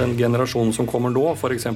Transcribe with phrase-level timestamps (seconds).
[0.00, 1.66] Den generasjonen som kommer nå, f.eks.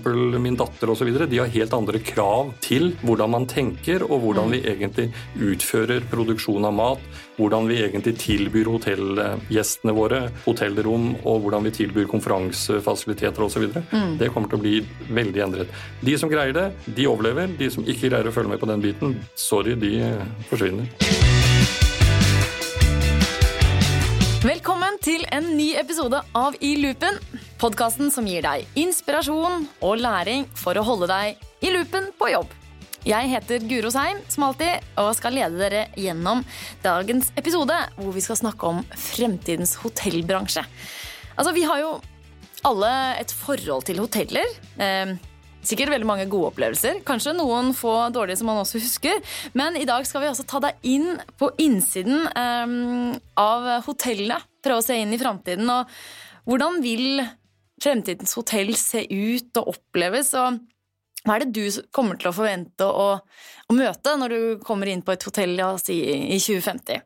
[0.40, 4.62] min datter osv., de har helt andre krav til hvordan man tenker, og hvordan vi
[4.65, 7.02] egentlig utfører produksjon av mat,
[7.36, 13.68] hvordan vi egentlig tilbyr hotellgjestene våre hotellrom, og hvordan vi tilbyr konferansefasiliteter osv.
[13.92, 14.16] Mm.
[14.22, 14.75] Det kommer til å bli
[15.20, 15.77] veldig endret.
[16.00, 17.52] De som greier det, de overlever.
[17.61, 19.98] De som ikke greier å følge med på den biten, sorry, de
[20.48, 21.23] forsvinner.
[24.45, 27.16] Velkommen til en ny episode av I loopen.
[27.57, 32.53] Podkasten som gir deg inspirasjon og læring for å holde deg i loopen på jobb.
[33.09, 36.45] Jeg heter Guro Seim, som alltid, og skal lede dere gjennom
[36.84, 40.67] dagens episode, hvor vi skal snakke om fremtidens hotellbransje.
[41.39, 41.95] Altså, Vi har jo
[42.69, 42.92] alle
[43.25, 44.45] et forhold til hoteller.
[44.77, 45.17] Eh,
[45.65, 47.01] Sikkert veldig mange gode opplevelser.
[47.07, 49.23] Kanskje noen få dårlige som man også husker.
[49.57, 54.45] Men i dag skal vi også ta deg inn på innsiden um, av hotellet.
[54.65, 55.71] Prøve å se inn i framtiden.
[55.73, 57.25] Og hvordan vil
[57.83, 60.34] fremtidens hotell se ut og oppleves?
[60.39, 60.61] Og
[61.25, 65.05] hva er det du kommer til å forvente å, å møte når du kommer inn
[65.05, 67.01] på et hotell ja, i 2050?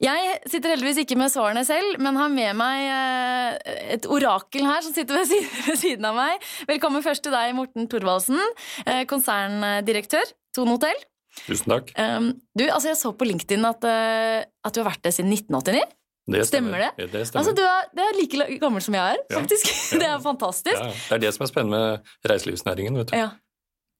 [0.00, 4.80] Jeg sitter heldigvis ikke med svarene selv, men har med meg eh, et orakel her
[4.80, 6.44] som sitter ved siden av meg.
[6.70, 8.40] Velkommen først til deg, Morten Thorvaldsen,
[8.86, 11.02] eh, konserndirektør, Tone Hotell.
[11.44, 11.92] Tusen takk.
[12.00, 15.34] Um, du, altså Jeg så på LinkedIn at, eh, at du har vært det siden
[15.36, 15.82] 1989.
[16.30, 16.48] Det stemmer.
[16.48, 16.84] stemmer.
[16.96, 17.08] det?
[17.12, 17.42] det stemmer.
[17.42, 19.68] Altså, du er, det er like gammel som jeg er, faktisk.
[19.68, 19.98] Ja.
[20.00, 20.80] det er fantastisk.
[20.80, 22.96] Ja, det er det som er spennende med reiselivsnæringen.
[23.02, 23.18] vet du.
[23.20, 23.28] Ja.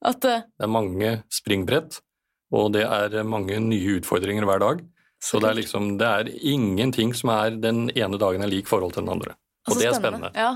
[0.01, 2.01] At, uh, det er mange springbrett,
[2.57, 4.83] og det er mange nye utfordringer hver dag.
[5.21, 8.97] Så det er liksom, det er ingenting som er den ene dagen er lik forhold
[8.97, 9.37] til den andre.
[9.69, 10.33] Og altså, det er spennende.
[10.35, 10.53] Ja.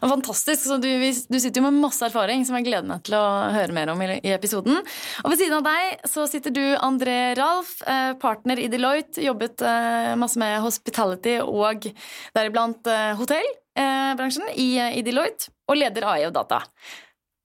[0.00, 0.66] Fantastisk.
[0.66, 3.74] Så du, du, sitter jo med masse erfaring som jeg gleder meg til å høre
[3.76, 4.80] mer om i, i episoden.
[5.22, 9.22] Og ved siden av deg så sitter du André Ralf, eh, partner i Deloitte.
[9.24, 11.88] Jobbet eh, masse med hospitality og
[12.36, 14.70] deriblant eh, hotellbransjen i,
[15.00, 15.52] i Deloitte.
[15.68, 16.62] Og leder AI og data.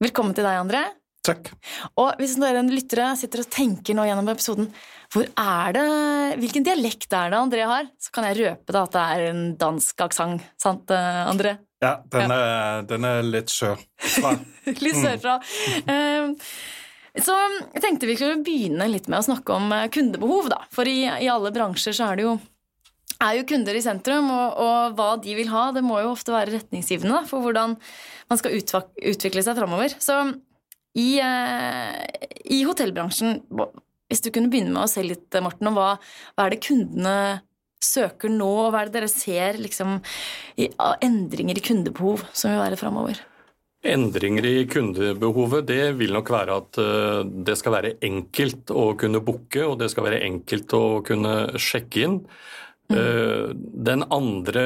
[0.04, 0.84] Velkommen til deg, André.
[1.24, 1.48] Takk.
[1.96, 4.68] Og hvis dere lyttere sitter og tenker nå gjennom episoden
[5.14, 5.88] hvor er det,
[6.42, 7.88] Hvilken dialekt er det André har?
[8.02, 10.46] Så kan jeg røpe da at det er en dansk aksent.
[10.60, 11.56] Sant, eh, André?
[11.84, 12.38] Ja, den, ja.
[12.38, 14.32] Er, den er, litt sørfra.
[14.84, 15.36] litt sørfra.
[15.86, 16.34] Mm.
[17.22, 17.34] Så
[17.76, 20.50] jeg tenkte vi skulle begynne litt med å snakke om eh, kundebehov.
[20.50, 20.64] da.
[20.74, 22.34] For i, i alle bransjer så er det jo
[23.22, 26.34] er jo kunder i sentrum, og, og, hva de vil ha, det må jo ofte
[26.34, 27.76] være retningsgivende for hvordan
[28.28, 29.94] man skal utvikle seg framover.
[30.02, 30.18] Så
[30.98, 32.02] i, eh,
[32.44, 33.40] i, hotellbransjen,
[34.10, 35.90] hvis du kunne begynne med å se litt, Morten, om hva,
[36.34, 37.16] hva er det kundene
[37.84, 39.98] søker nå, og hva er det dere ser liksom,
[40.60, 40.70] i,
[41.04, 43.20] endringer i kundebehov som vil være framover?
[43.84, 49.20] Endringer i kundebehovet det vil nok være at eh, det skal være enkelt å kunne
[49.24, 52.16] booke, og det skal være enkelt å kunne sjekke inn.
[52.88, 52.96] Mm.
[52.96, 53.50] Eh,
[53.90, 54.64] den andre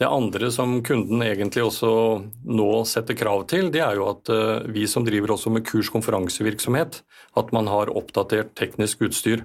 [0.00, 1.90] det andre som kunden egentlig også
[2.48, 7.02] nå setter krav til, det er jo at eh, vi som driver også med kurs-konferansevirksomhet,
[7.38, 9.44] at man har oppdatert teknisk utstyr.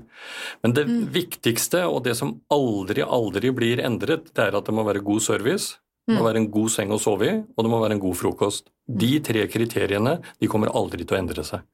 [0.66, 1.02] Men det mm.
[1.13, 5.22] viktigste, og det som aldri, aldri blir endret, det er at det må være god
[5.28, 5.78] service.
[6.07, 6.28] Det må mm.
[6.30, 8.72] være en god seng å sove i, og det må være en god frokost.
[8.88, 11.68] De tre kriteriene de kommer aldri til å endre seg.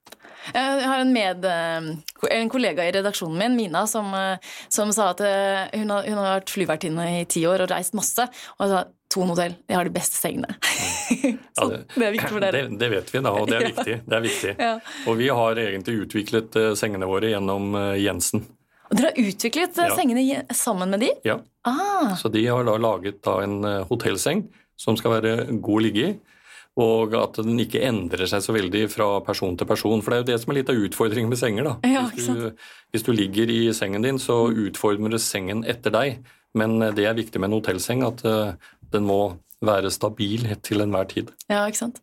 [0.51, 1.85] Jeg har en, med, eh,
[2.37, 6.19] en kollega i redaksjonen min, Mina, som, eh, som sa at eh, hun har, hun
[6.19, 8.27] har vært flyvertinne i ti år og reist masse.
[8.59, 8.83] Og sa
[9.13, 10.55] Thon hotell, de har de beste sengene.
[11.57, 12.63] så det, det, er viktig for dere.
[12.65, 13.97] Det, det, vet vi, da, og det er viktig.
[14.09, 14.55] Det er viktig.
[14.57, 14.73] Ja.
[15.11, 18.47] Og vi har egentlig utviklet sengene våre gjennom Jensen.
[18.89, 19.93] Og Dere har utviklet ja.
[19.95, 21.11] sengene sammen med de?
[21.29, 21.37] Ja.
[21.61, 22.17] Ah.
[22.19, 24.47] Så de har da laget da en hotellseng
[24.81, 26.13] som skal være god å ligge i
[26.81, 30.01] og at den ikke endrer seg så veldig fra person til person.
[30.01, 31.69] For det er jo det som er litt av utfordringen med senger.
[31.69, 31.73] da.
[31.85, 32.47] Ja, hvis, du,
[32.93, 36.23] hvis, du, ligger i sengen din, så utfordres sengen etter deg.
[36.57, 40.83] Men eh, det er viktig med en hotellseng, at uh, den må være stabil til
[40.83, 41.29] enhver tid.
[41.45, 42.01] Ja, ikke sant.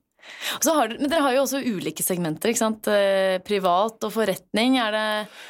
[0.63, 2.53] Har, men dere har jo også ulike segmenter.
[2.53, 2.87] ikke sant?
[2.87, 5.07] Eh, privat og forretning, er det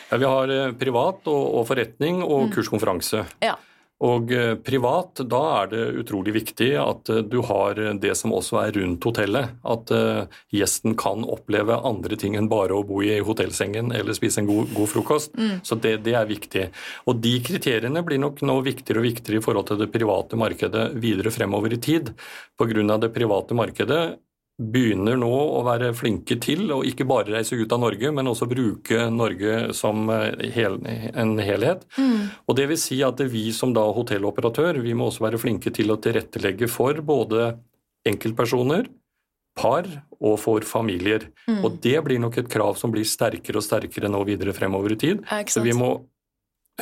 [0.09, 2.55] Ja, vi har privat og, og forretning og mm.
[2.55, 3.27] kurskonferanse.
[3.45, 3.59] Ja.
[4.01, 8.57] Og eh, privat, da er det utrolig viktig at eh, du har det som også
[8.63, 9.53] er rundt hotellet.
[9.61, 14.41] At eh, gjesten kan oppleve andre ting enn bare å bo i hotellsengen eller spise
[14.41, 15.37] en god, god frokost.
[15.37, 15.61] Mm.
[15.67, 16.71] Så det, det, er viktig.
[17.13, 20.89] Og de kriteriene blir nok nå viktigere og viktigere i forhold til det private markedet
[21.01, 22.15] videre fremover i tid.
[22.61, 22.97] Pga.
[23.01, 24.03] det private markedet
[24.61, 28.49] begynner nå å være flinke til å ikke bare reise ut av Norge, men også
[28.51, 31.87] bruke Norge som eh, hel, en helhet.
[31.97, 32.29] Mm.
[32.45, 35.93] Og det vil si at vi som da hotelloperatør, vi må også være flinke til
[35.93, 37.55] å tilrettelegge for både
[38.09, 38.89] enkeltpersoner,
[39.61, 39.89] par
[40.21, 41.27] og for familier.
[41.49, 41.63] Mm.
[41.65, 45.01] Og det blir nok et krav som blir sterkere og sterkere nå videre fremover i
[45.01, 45.25] tid.
[45.51, 45.95] Så vi må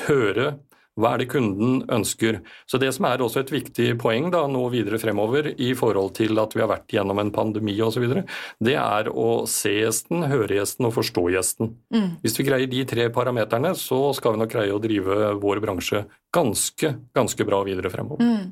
[0.06, 0.58] høre
[0.98, 2.40] Hva er det kunden ønsker?
[2.66, 6.38] Så Det som er også et viktig poeng da, nå videre fremover i forhold til
[6.42, 8.06] at vi har vært gjennom en pandemi osv.,
[8.64, 11.74] det er å se gjesten, høre gjesten og forstå gjesten.
[11.94, 12.08] Mm.
[12.22, 16.04] Hvis vi greier de tre parameterne, så skal vi nok greie å drive vår bransje
[16.34, 18.24] ganske, ganske bra videre fremover.
[18.24, 18.48] Mm.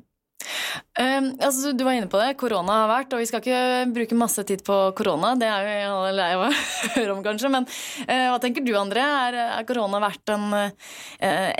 [0.97, 2.37] Um, altså, du var inne på det.
[2.41, 5.35] Korona har vært, og vi skal ikke bruke masse tid på korona.
[5.39, 6.51] Det er jo alle lei av å
[6.97, 7.51] høre om, kanskje.
[7.53, 9.05] Men uh, hva tenker du, André?
[9.05, 10.95] Er, korona vært en uh,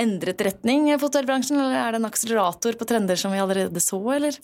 [0.01, 4.01] endret retning for hotellbransjen, eller er det en akselerator på trender som vi allerede så,
[4.17, 4.41] eller?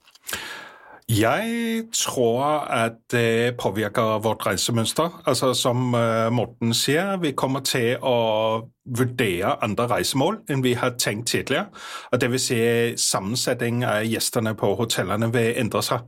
[1.10, 5.22] Jeg tror at det påvirker vårt reisemønster.
[5.26, 8.68] Altså Som øh, Morten sier, vi kommer til å
[8.98, 11.66] vurdere andre reisemål enn vi har tenkt tidligere.
[12.12, 12.60] Og det vil si
[12.98, 16.06] Sammensetning av gjestene på hotellene vil endre seg.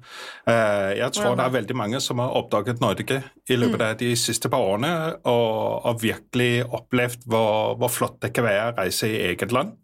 [0.48, 3.20] Øh, jeg tror det er veldig mange som har oppdaget Norge
[3.50, 3.86] i løpet mm.
[3.88, 4.94] av de siste par årene
[5.24, 9.74] og, og virkelig opplevd hvor, hvor, flott det kan være å reise i eget land.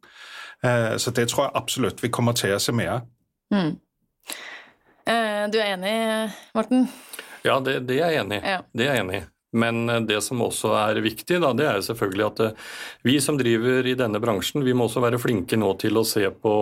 [0.65, 3.09] Øh, så det tror jeg absolutt vi kommer til å se mer av.
[3.51, 3.79] Mm.
[5.41, 6.89] Eh, du er enig, Morten?
[7.43, 8.57] Ja, det, det er jeg enig i.
[8.57, 8.65] Ja.
[8.73, 9.27] Det er jeg enig i.
[9.61, 12.67] Men eh, det som også er viktig, da, det er jo selvfølgelig at eh,
[13.07, 16.27] vi som driver i denne bransjen, vi må også være flinke nå til å se
[16.31, 16.57] på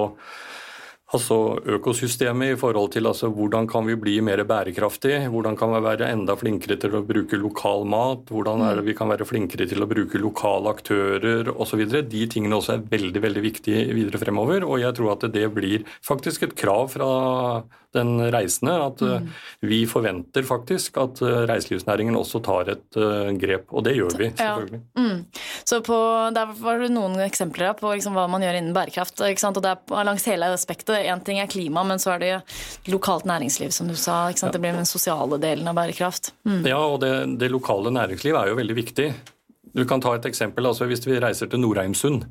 [1.08, 5.80] Altså økosystemet i forhold til altså, hvordan kan vi bli mer bærekraftig, hvordan kan vi
[5.86, 9.64] være enda flinkere til å bruke lokal mat, hvordan er det vi kan være flinkere
[9.70, 11.86] til å bruke lokale aktører osv.
[11.88, 14.68] De tingene også er veldig veldig viktige videre fremover.
[14.68, 17.08] Og jeg tror at det blir faktisk et krav fra
[17.96, 18.74] den reisende.
[18.84, 19.28] At eh, mm.
[19.70, 24.30] vi forventer faktisk at eh, reiselivsnæringen også tar et uh, grep, og det gjør vi
[24.36, 24.80] selvfølgelig.
[24.80, 25.02] Ja.
[25.02, 25.22] Mm.
[25.68, 25.98] Så på,
[26.34, 29.20] Der var det noen eksempler på liksom hva man gjør innen bærekraft.
[29.20, 31.06] og det er langs hele aspektet.
[31.08, 32.34] Én ting er klima, men så er det
[32.92, 34.28] lokalt næringsliv, som du sa.
[34.28, 34.52] Ja.
[34.52, 36.32] Det blir den sosiale delen av bærekraft.
[36.44, 36.66] Mm.
[36.66, 39.12] Ja, og det, det lokale næringsliv er jo veldig viktig.
[39.76, 40.66] Du kan ta et eksempel.
[40.66, 42.24] altså Hvis vi reiser til Nordheimsund,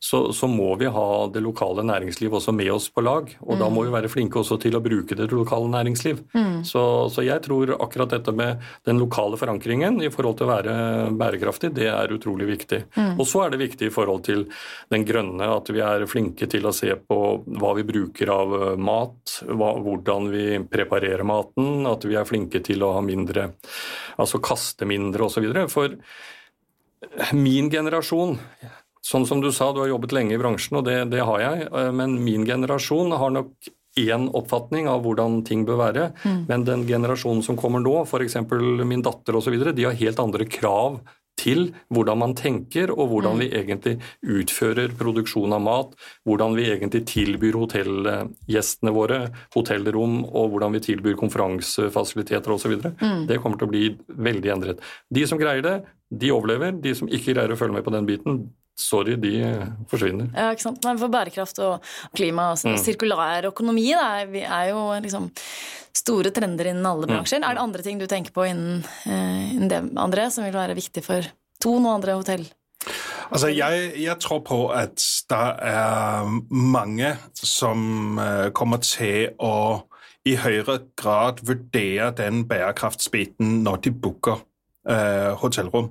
[0.00, 3.32] så, så, må vi ha det lokale næringsliv også med oss på lag.
[3.42, 3.58] Og mm.
[3.58, 6.20] da må vi være flinke også til å bruke det lokale næringsliv.
[6.38, 6.60] Mm.
[6.66, 10.76] Så, så, jeg tror akkurat dette med den lokale forankringen i forhold til å være
[11.18, 12.84] bærekraftig, det er utrolig viktig.
[12.94, 13.18] Mm.
[13.18, 14.46] Og så er det viktig i forhold til
[14.94, 17.20] den grønne, at vi er flinke til å se på
[17.58, 22.62] hva vi bruker av eh, mat, hva, hvordan vi preparerer maten, at vi er flinke
[22.62, 23.50] til å ha mindre,
[24.14, 25.50] altså kaste mindre osv.
[25.74, 25.98] For
[27.34, 28.38] min generasjon
[29.08, 31.68] Sånn som du sa, du har jobbet lenge i bransjen, og det, det har jeg.
[31.72, 36.10] Eh, men min generasjon har nok én oppfatning av hvordan ting bør være.
[36.22, 36.42] Mm.
[36.50, 38.36] Men den generasjonen som kommer nå, f.eks.
[38.84, 41.00] min datter osv., de har helt andre krav
[41.38, 43.42] til hvordan man tenker, og hvordan mm.
[43.42, 43.92] vi egentlig
[44.42, 45.92] utfører produksjon av mat.
[46.26, 49.20] Hvordan vi egentlig tilbyr hotellgjestene våre
[49.54, 52.74] hotellrom, og hvordan vi tilbyr konferansefasiliteter osv.
[52.98, 53.26] Mm.
[53.30, 53.84] Det kommer til å bli
[54.28, 54.82] veldig endret.
[55.14, 55.76] De som greier det,
[56.08, 56.74] de overlever.
[56.82, 58.42] De som ikke greier å følge med på den biten,
[58.78, 59.32] sorry, de
[59.90, 60.30] forsvinner.
[60.34, 60.84] Ja, ikke sant.
[60.86, 61.84] Men for bærekraft og
[62.16, 62.78] klima og mm.
[62.80, 65.30] sirkulær økonomi da, er jo liksom
[65.98, 67.14] store trender innen alle mm.
[67.14, 67.42] bransjer.
[67.42, 67.48] Mm.
[67.48, 70.78] Er det andre ting du tenker på innen, eh, innen det, André, som vil være
[70.78, 71.26] viktig for
[71.62, 72.46] Thon og andre hotell?
[73.28, 79.84] Altså, jeg, jeg, tror på at det er mange som uh, kommer til å
[80.28, 84.40] i høyere grad vurdere den bærekraftsbiten når de booker
[84.88, 85.90] Eh, hotellrom.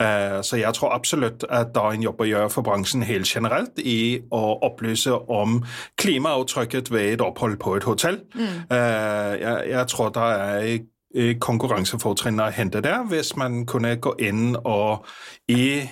[0.00, 3.28] Eh, så jeg tror absolutt at det er en jobb å gjøre for bransjen helt
[3.28, 5.58] generelt i å opplyse om
[6.00, 8.16] klimaavtrykket ved et opphold på et hotell.
[8.32, 8.46] Mm.
[8.72, 14.54] Eh, jeg, jeg, tror det er konkurransefortrinn å hente der, hvis man kunne gå inn
[14.56, 15.08] og
[15.50, 15.82] i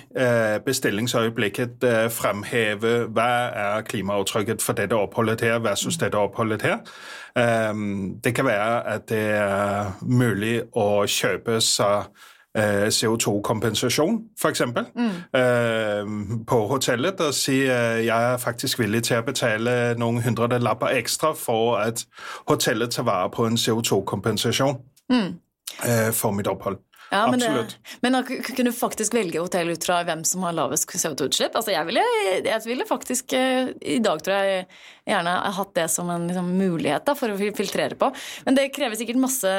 [0.63, 1.83] bestillingsøyeblikket
[2.15, 6.79] fremheve hva er klimaavtrykket for dette oppholdet her versus dette oppholdet her.
[7.35, 12.07] Det kan være at det er mulig å kjøpe seg
[12.89, 14.61] CO2-kompensasjon, f.eks.
[14.95, 15.11] Mm.
[15.39, 20.95] Eh, på hotellet og si at jeg er faktisk villig til å betale noen hundrelapper
[20.99, 22.05] ekstra for at
[22.49, 25.29] hotellet tar vare på en CO2-kompensasjon mm.
[25.85, 26.79] Eh, for mitt opphold.
[27.09, 30.89] Ja, men, det, men kunne du faktisk velge hotell ut fra hvem som har lavest
[30.89, 31.55] CO2-utslipp?
[31.57, 32.03] Altså, jeg ville,
[32.45, 34.67] jeg ville, faktisk I dag tror jeg
[35.09, 38.11] gjerne hatt det som en liksom, mulighet da, for å filtrere på.
[38.45, 39.53] Men det krever sikkert masse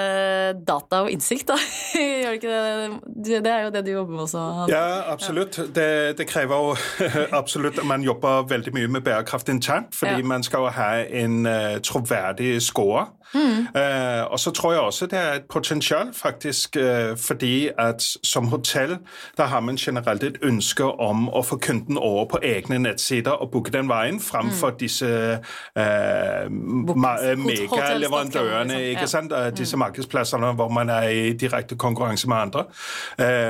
[0.67, 1.59] data og innsikt, da.
[1.99, 3.41] Gjør det ikke det?
[3.41, 4.45] Det er jo det du jobber med også.
[4.71, 5.59] Ja, absolutt.
[5.59, 5.69] Ja.
[5.81, 5.89] Det,
[6.21, 6.75] det, krever jo
[7.41, 10.31] absolutt Man jobber veldig mye med bærekraft internt, fordi ja.
[10.35, 10.91] man skal jo ha
[11.23, 13.09] en uh, troverdig score.
[13.35, 13.67] Mm.
[13.75, 18.47] Uh, og så tror jeg også det er et potensial, faktisk, uh, fordi at som
[18.47, 18.99] hotell
[19.37, 23.51] der har man generelt et ønske om å få kunden over på egne nettsider og
[23.51, 24.77] booke den veien, framfor mm.
[24.81, 25.41] disse
[25.77, 28.91] eh, megaleverandørene, liksom.
[28.91, 29.33] ikke sant?
[29.33, 29.57] Mm.
[29.57, 32.65] disse markedsplassene hvor man er i direkte konkurranse med andre.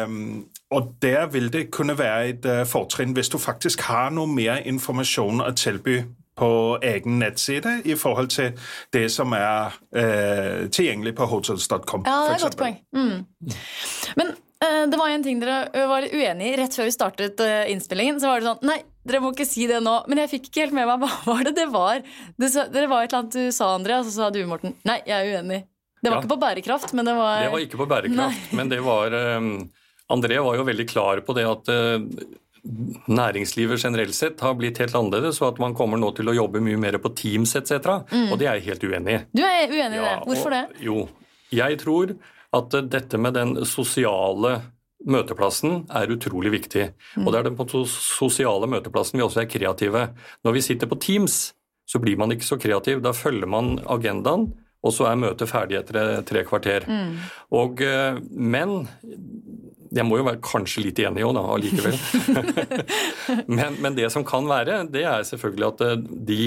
[0.05, 4.27] Um, og der vil det kunne være et uh, fortrinn hvis du faktisk har noe
[4.27, 6.03] mer informasjon å tilby
[6.41, 6.51] på
[6.87, 8.55] egen nettside i forhold til
[8.97, 12.07] det som er eh, tilgjengelig på hotels.com.
[12.09, 12.79] Ja, det er et godt poeng.
[12.97, 13.53] Mm.
[14.21, 14.33] Men
[14.65, 18.23] eh, det var en ting dere var uenige i rett før vi startet innspillingen.
[18.23, 19.97] Så var det sånn Nei, dere må ikke si det nå.
[20.11, 22.01] Men jeg fikk ikke helt med meg hva var det det var.
[22.37, 24.77] Det, det var et eller annet du sa, Andrea, og så sa du, Morten.
[24.89, 25.65] Nei, jeg er uenig.
[26.01, 26.23] Det var ja.
[26.23, 28.57] ikke på bærekraft, men det var Det var ikke på bærekraft, Nei.
[28.57, 29.51] men det var um,
[30.11, 32.01] André var jo veldig klar på det at uh,
[33.11, 36.63] næringslivet generelt sett har blitt helt annerledes, og at man kommer nå til å jobbe
[36.65, 38.05] mye mer på Teams etc.
[38.11, 38.27] Mm.
[38.31, 39.23] Og det er jeg helt uenig i.
[39.37, 40.29] Du er uenig i ja, det.
[40.29, 40.65] Hvorfor det?
[40.85, 41.07] Jo,
[41.55, 42.15] jeg tror
[42.61, 44.59] at dette med den sosiale
[45.11, 46.91] møteplassen er utrolig viktig.
[47.17, 47.25] Mm.
[47.25, 50.09] Og det er den på sosiale møteplassen vi også er kreative.
[50.45, 51.43] Når vi sitter på Teams,
[51.89, 53.01] så blir man ikke så kreativ.
[53.03, 54.51] Da følger man agendaen
[54.81, 56.87] og så er møtet ferdig etter tre kvarter.
[56.89, 57.17] Mm.
[57.57, 58.89] Og, eh, men
[59.91, 61.97] jeg må jo være kanskje litt enig òg, da, allikevel.
[63.59, 65.97] men, men, det som kan være, det er selvfølgelig at eh,
[66.31, 66.45] de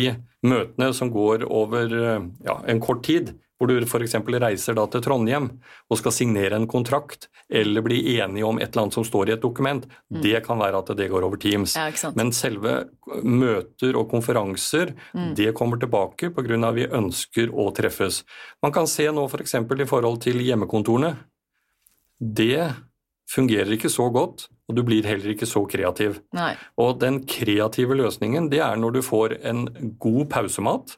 [0.47, 4.15] møtene som går over eh, ja, en kort tid, hvor du f.eks.
[4.43, 5.45] reiser da til Trondheim
[5.88, 9.35] og skal signere en kontrakt eller bli enige om et eller annet som står i
[9.35, 10.21] et dokument, mm.
[10.23, 11.75] det kan være at det går over Teams.
[11.77, 12.75] Ja, Men selve
[13.23, 15.33] møter og konferanser, mm.
[15.39, 16.71] det kommer tilbake pga.
[16.75, 18.23] vi ønsker å treffes.
[18.63, 19.59] Man kan se nå f.eks.
[19.63, 21.13] For i forhold til hjemmekontorene.
[22.19, 22.73] Det
[23.34, 26.20] fungerer ikke så godt, og du blir heller ikke så kreativ.
[26.36, 26.54] Nei.
[26.82, 29.66] Og den kreative løsningen, det er når du får en
[30.02, 30.96] god pausemat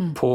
[0.00, 0.12] mm.
[0.18, 0.32] på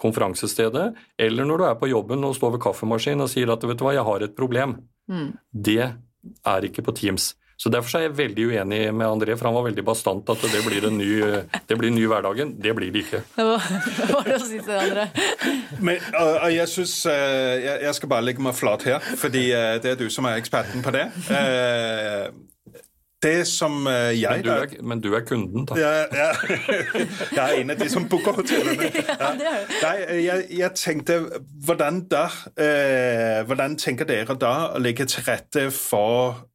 [0.00, 3.80] konferansestedet, eller når du er på jobben og står ved kaffemaskinen og sier at vet
[3.80, 4.78] du hva, jeg har et problem.
[5.10, 5.30] Mm.
[5.50, 7.32] Det er ikke på Teams.
[7.60, 10.62] Så Derfor er jeg veldig uenig med André, for han var veldig bastant at det
[10.64, 11.10] blir en ny,
[11.68, 12.54] det blir ny hverdagen.
[12.56, 13.20] Det blir det ikke.
[13.36, 13.58] Hva
[14.14, 15.04] var det å si til André?
[15.76, 19.50] Men, og, og jeg synes, jeg, jeg, skal bare legge meg flat her, fordi
[19.84, 21.10] det er du som er eksperten på det.
[23.20, 25.76] Det som jeg men du, er, men du er kunden, da.
[25.76, 26.28] Ja, ja.
[27.36, 28.88] Jeg er en av de som booker hotellene.
[29.10, 29.34] Ja.
[29.36, 31.18] Nei, jeg, jeg, tenkte
[31.66, 32.22] hvordan, da,
[32.56, 36.46] eh, hvordan tenker dere da å legge til rette for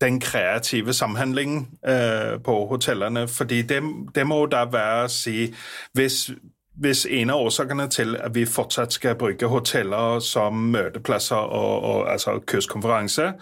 [0.00, 3.28] den kreative samhandlingen øh, på hotellene.
[3.28, 3.82] Fordi det,
[4.14, 5.54] det, må da være å si
[5.92, 6.30] hvis,
[6.78, 12.12] hvis en av årsakene til at vi fortsatt skal bruke hoteller som møteplasser og, og
[12.12, 13.32] altså kurskonferanse,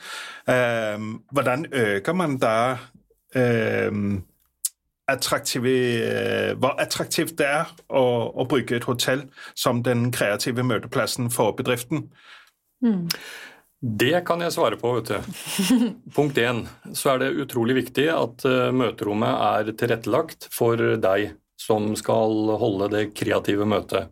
[0.50, 2.76] øh, hvordan øker man da
[3.36, 3.92] øh,
[5.08, 11.52] attraktive, hvor attraktivt det er å, å, bruke et hotell som den kreative møteplassen for
[11.52, 12.08] bedriften?
[12.82, 13.06] Mm.
[13.86, 14.96] Det kan jeg svare på.
[14.98, 15.40] vet du.
[16.16, 16.64] Punkt én
[16.96, 22.90] så er det utrolig viktig at eh, møterommet er tilrettelagt for deg som skal holde
[22.92, 24.10] det kreative møtet.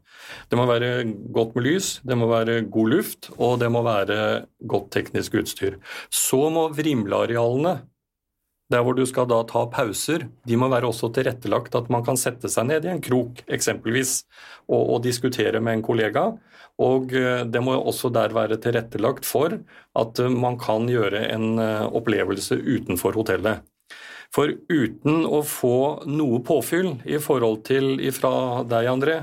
[0.48, 1.04] Det må være
[1.34, 5.76] godt med lys, det må være god luft, og det må være godt teknisk utstyr.
[6.08, 7.76] Så må vrimlearealene,
[8.72, 12.16] der hvor du skal da ta pauser, de må være også tilrettelagt at man kan
[12.20, 14.22] sette seg ned i en krok, eksempelvis,
[14.70, 16.30] og, og diskutere med en kollega.
[16.82, 19.52] Og eh, det må også der være tilrettelagt for
[20.00, 23.62] at eh, man kan gjøre en eh, opplevelse utenfor hotellet.
[24.34, 25.76] For uten å få
[26.10, 29.20] noe påfyll i forhold til ifra deg, André,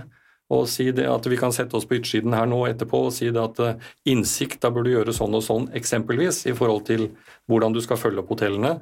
[0.52, 3.30] og si det at vi kan sette oss på yttersiden her nå etterpå og si
[3.32, 7.08] det at eh, innsikt, da burde du gjøre sånn og sånn, eksempelvis, i forhold til
[7.52, 8.76] hvordan du skal følge opp hotellene.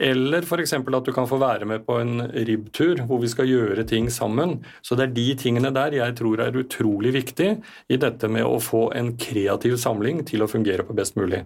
[0.00, 0.76] Eller f.eks.
[0.78, 4.58] at du kan få være med på en ribbtur hvor vi skal gjøre ting sammen.
[4.84, 7.50] Så det er de tingene der jeg tror er utrolig viktig
[7.88, 11.44] i dette med å få en kreativ samling til å fungere på best mulig.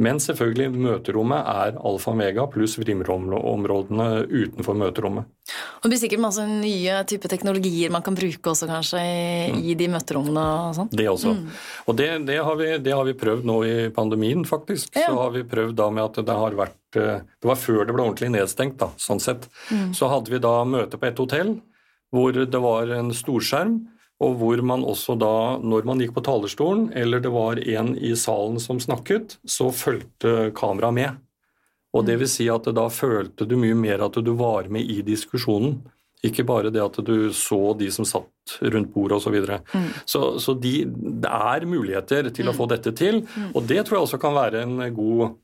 [0.00, 5.28] Men selvfølgelig, møterommet er alfa og mega pluss vrimområdene utenfor møterommet.
[5.80, 9.22] Og Det blir sikkert masse nye type teknologier man kan bruke også kanskje i,
[9.54, 9.60] mm.
[9.64, 10.90] i de møterommene og sånn?
[10.92, 11.32] Det også.
[11.38, 11.46] Mm.
[11.88, 14.92] Og det, det, har vi, det, har vi, prøvd nå i pandemien, faktisk.
[14.92, 15.08] Ja.
[15.08, 17.96] Så har vi prøvd da med at det har vært eh, Det var før det
[17.96, 19.48] ble ordentlig nedstengt, da, sånn sett.
[19.72, 19.94] Mm.
[19.96, 21.56] Så hadde vi da møte på et hotell
[22.10, 23.78] hvor det var en storskjerm
[24.20, 25.34] og hvor man også da,
[25.64, 30.50] når man gikk på talerstolen, eller det var en i salen som snakket, så fulgte
[30.56, 31.20] kameraet med.
[31.96, 32.20] Og det mm.
[32.22, 35.80] vil si at da følte du mye mer at du var med i diskusjonen.
[36.26, 39.24] Ikke bare det at du så de som satt rundt bordet osv.
[39.24, 39.60] Så, videre.
[39.72, 39.88] mm.
[40.04, 42.52] så Så de, det er muligheter til mm.
[42.52, 43.54] å få dette til, mm.
[43.54, 45.38] og det tror jeg også kan være en god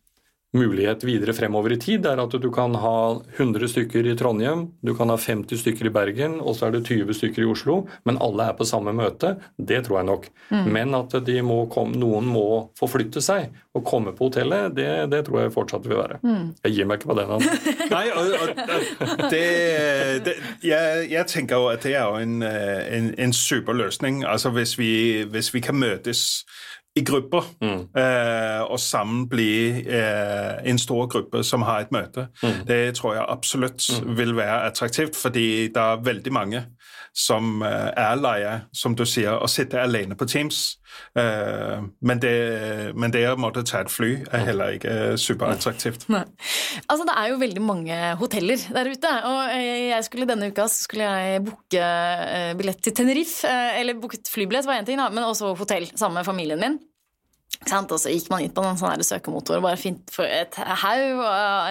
[0.55, 2.97] mulighet videre fremover i tid, er at du kan ha
[3.37, 6.85] 100 stykker i Trondheim, du kan ha 50 stykker i Bergen, og så er det
[6.87, 9.35] 20 stykker i Oslo, men alle er på samme møte.
[9.59, 10.29] Det tror jeg nok.
[10.51, 10.71] Mm.
[10.77, 12.47] Men at må komme, noen må
[12.79, 16.21] forflytte seg og komme på hotellet, det, det tror jeg fortsatt vil være.
[16.23, 16.55] Mm.
[16.65, 17.49] Jeg gir meg ikke på den.
[17.97, 19.45] Nei, og, og det,
[20.25, 24.25] det jeg, jeg, tenker jo at det er jo en, en, en super løsning.
[24.25, 26.47] Altså hvis vi, hvis vi kan møtes
[26.97, 27.81] i grupper, mm.
[28.01, 32.29] eh, og sammen bli eh, en stor gruppe som har et møte.
[32.43, 32.63] Mm.
[32.69, 34.15] Det tror jeg absolutt mm.
[34.17, 36.65] vil være attraktivt, fordi det er veldig mange
[37.17, 40.77] som eh, er leie, som du sier, å sitte alene på Teams.
[41.17, 42.35] Eh, men, det,
[42.97, 46.07] men det å måtte ta et fly er heller ikke superattraktivt.
[46.13, 46.25] Nei.
[46.85, 51.09] Altså, det er jo veldig mange hoteller der ute, og jeg skulle denne uka skulle
[51.09, 53.49] jeg booke eh, billett til Tenerife,
[53.81, 56.79] eller booket flybillett var én ting, da, men også hotell sammen med familien min.
[57.67, 61.23] Og så gikk man inn på en søkemotor og bare fint for et haug,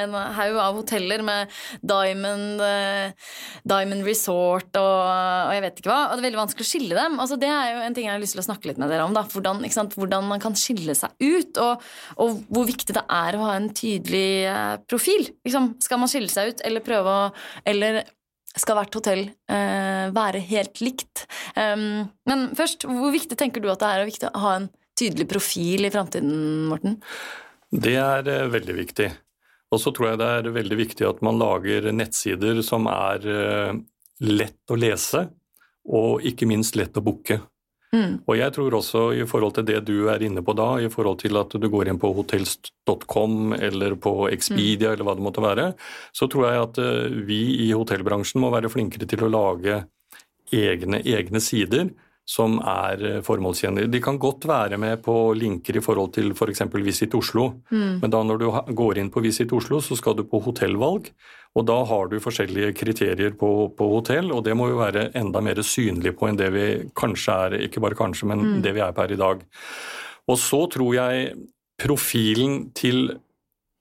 [0.01, 1.51] en haug av hoteller med
[1.85, 3.35] Diamond, uh,
[3.67, 6.01] Diamond Resort og, og, jeg vet ikke hva.
[6.09, 7.19] Og det er veldig vanskelig å skille dem.
[7.21, 9.05] Altså, det er jo en ting jeg har lyst til å snakke litt med dere
[9.07, 9.15] om.
[9.15, 9.25] Da.
[9.31, 9.63] Hvordan,
[9.95, 11.85] Hvordan man kan skille seg ut, og,
[12.17, 15.29] og, hvor viktig det er å ha en tydelig uh, profil.
[15.47, 17.25] Liksom, skal man skille seg ut, eller prøve å
[17.67, 18.03] Eller
[18.55, 21.25] skal hvert hotell uh, være helt likt?
[21.57, 25.87] Um, men først, hvor viktig tenker du at det er å ha en tydelig profil
[25.87, 26.35] i framtiden,
[26.71, 26.99] Morten?
[27.71, 29.09] Det er eh, veldig viktig.
[29.73, 33.73] Og så tror jeg det er veldig viktig at man lager nettsider som er eh,
[34.25, 35.27] lett å lese,
[35.85, 37.41] og ikke minst lett å booke.
[37.95, 38.15] Mm.
[38.27, 41.21] Og jeg tror også i forhold til det du er inne på da, i forhold
[41.21, 44.93] til at du går inn på hotels.com eller på Expedia mm.
[44.93, 45.67] eller hva det måtte være,
[46.15, 49.83] så tror jeg at eh, vi i hotellbransjen må være flinkere til å lage
[50.55, 51.89] egne, egne sider
[52.25, 53.87] som er eh.
[53.87, 56.63] De kan godt være med på linker i forhold til f.eks.
[56.65, 58.01] For Visit Oslo, mm.
[58.01, 61.11] men da når du går inn på Visit Oslo, så skal du på hotellvalg,
[61.55, 65.41] og da har du forskjellige kriterier på, på hotell, og det må jo være enda
[65.45, 66.65] mer synlig på enn det vi
[66.97, 68.57] kanskje er, ikke bare kanskje, men mm.
[68.65, 69.45] det vi er per i dag.
[70.25, 71.29] Og så tror jeg
[71.79, 73.13] profilen til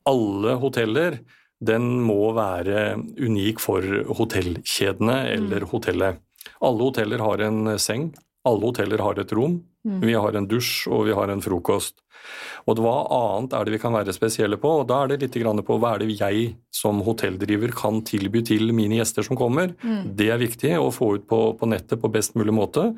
[0.05, 1.19] alle hoteller
[1.65, 3.81] den må være unik for
[4.19, 5.71] hotellkjedene eller mm.
[5.71, 6.21] hotellet.
[6.65, 8.11] Alle hoteller har en seng,
[8.45, 9.59] alle hoteller har et rom.
[9.85, 10.01] Mm.
[10.05, 12.01] Vi har en dusj og vi har en frokost.
[12.69, 14.71] Og hva annet er det vi kan være spesielle på?
[14.81, 18.73] Og Da er det litt på hva er det jeg som hotelldriver kan tilby til
[18.73, 19.75] mine gjester som kommer.
[19.83, 20.17] Mm.
[20.17, 22.95] Det er viktig å få ut på, på nettet på best mulig måte.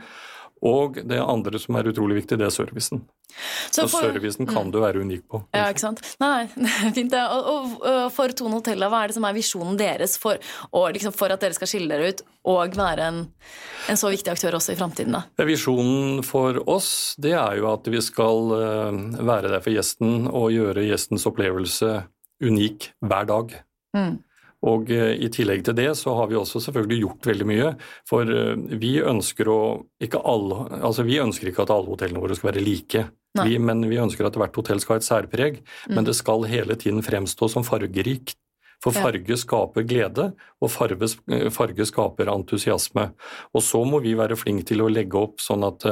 [0.64, 3.02] Og det andre som er utrolig viktig, det er servicen.
[3.70, 5.42] Så for, servicen kan du være unik på.
[5.52, 6.00] Ja, ikke sant.
[6.23, 7.21] Nei, nei, fint det.
[7.21, 10.40] Og, og, og, for Tone Hotella, hva er det som er visjonen deres for,
[10.95, 13.23] liksom for at dere skal skille dere ut og være en,
[13.90, 15.19] en så viktig aktør også i framtiden?
[15.45, 16.90] Visjonen for oss,
[17.21, 21.99] det er jo at vi skal eh, være der for gjesten og gjøre gjestens opplevelse
[22.45, 23.58] unik hver dag.
[23.97, 24.16] Mm.
[24.66, 27.70] Og eh, I tillegg til det så har vi også selvfølgelig gjort veldig mye.
[28.08, 29.50] For eh, vi ønsker,
[30.02, 33.06] ikke, alle, altså vi ønsker ikke at alle hotellene våre skal være like.
[33.36, 35.62] Vi, men vi ønsker at hvert hotell skal ha et særpreg.
[35.86, 35.96] Mm.
[35.98, 38.38] Men det skal hele tiden fremstå som fargerikt.
[38.84, 40.26] For farge skaper glede,
[40.60, 43.10] og farge, eh, farge, skaper entusiasme.
[43.56, 45.86] Og så må vi være flinke til å legge opp sånn at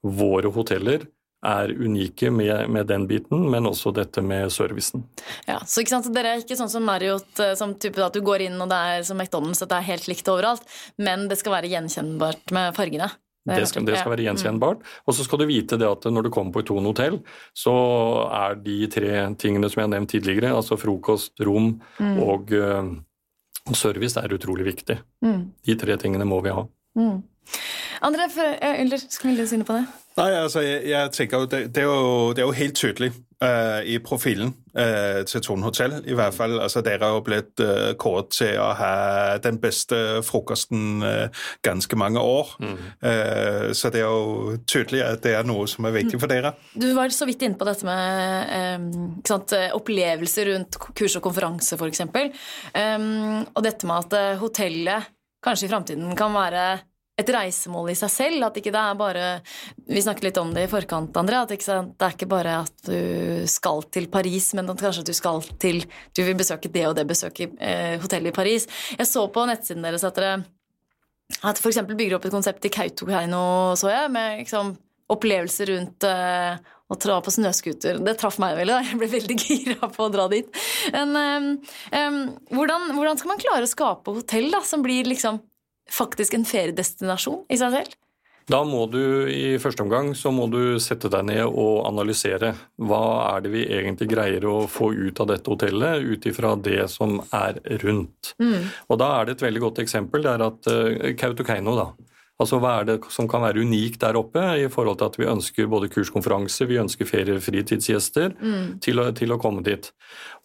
[0.00, 1.04] våre hoteller
[1.46, 5.06] er unike med, med, den biten, men også dette med servicen.
[5.48, 8.20] Ja, så ikke sant, Dere er ikke sånn som Marriott, eh, som type at du
[8.24, 10.64] går inn og det er som McDonald's, at det er helt likt overalt,
[11.00, 13.08] men det skal være gjenkjennbart med fargene?
[13.48, 14.82] Det, det, skal, det skal, være gjenkjennbart.
[15.08, 17.22] Og så skal du vite det at når du kommer på Thon hotell,
[17.56, 17.72] så
[18.36, 22.18] er de tre tingene som jeg har nevnt tidligere, altså frokost, rom mm.
[22.20, 22.92] og uh,
[23.72, 24.98] service, er utrolig viktig.
[25.24, 25.40] Mm.
[25.64, 26.66] De tre tingene må vi ha.
[27.40, 27.58] Mm.
[28.00, 28.30] André,
[28.80, 29.88] Ulder, skal vi si noe på det?
[30.18, 33.10] Nei, altså, jeg, jeg tenker jo det, det, er jo det, er jo helt tydelig
[33.44, 36.56] uh, i profilen uh, til Tone Hotel, i hvert fall.
[36.60, 38.90] Altså, dere er jo blitt uh, kåret til å ha
[39.44, 41.04] den beste frokosten
[41.64, 42.50] ganske mange år.
[42.60, 42.76] Mm.
[43.76, 46.52] så det er jo tydelig at det er noe som er viktig for dere.
[46.74, 52.04] Du var så vidt inne på dette med sant, opplevelser rundt kurs og konferanse, f.eks.
[52.74, 55.10] Um, og dette med at hotellet
[55.44, 56.64] kanskje i framtiden kan være
[57.20, 58.46] et reisemål i seg selv.
[58.48, 59.26] At ikke det er bare
[59.90, 61.42] Vi snakket litt om det i forkant, André.
[61.44, 65.14] At ikke, det er ikke bare at du skal til Paris, men at kanskje du
[65.16, 65.84] skal til
[66.16, 68.66] Du vil besøke det og det besøket, eh, hotellet i Paris.
[68.96, 70.40] Jeg så på nettsiden deres at dere
[71.46, 71.78] at f.eks.
[71.86, 74.72] bygger opp et konsept i Kautokeino, så jeg, med liksom,
[75.14, 76.58] opplevelser rundt eh,
[76.90, 78.00] å dra på snøscooter.
[78.02, 78.80] Det traff meg veldig.
[78.88, 80.48] Jeg ble veldig gira på å dra dit.
[80.94, 81.48] Men um,
[81.94, 82.18] um,
[82.50, 85.38] hvordan, hvordan, skal man klare å skape hotell da, som blir liksom
[85.92, 87.98] faktisk en feriedestinasjon i seg selv?
[88.50, 92.52] Da må du i første omgang så må du sette deg ned og analysere.
[92.82, 96.88] Hva er det vi egentlig greier å få ut av dette hotellet, ut ifra det
[96.90, 98.32] som er rundt.
[98.42, 98.70] Mm.
[98.88, 100.24] Og Da er det et veldig godt eksempel.
[100.26, 102.09] Det er at uh, Kautokeino, da.
[102.40, 105.28] Altså Hva er det som kan være unikt der oppe i forhold til at vi
[105.28, 108.62] ønsker både kurskonferanse, vi ønsker feriefritidsgjester mm.
[108.84, 109.90] til, å, til, å, komme dit.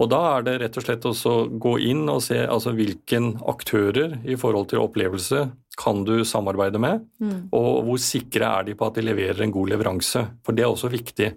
[0.03, 4.19] Og Da er det rett og slett å gå inn og se altså, hvilken aktører
[4.27, 5.47] i forhold til opplevelse
[5.79, 7.39] kan du samarbeide med, mm.
[7.55, 10.23] og hvor sikre er de på at de leverer en god leveranse.
[10.45, 11.33] For det er også viktig.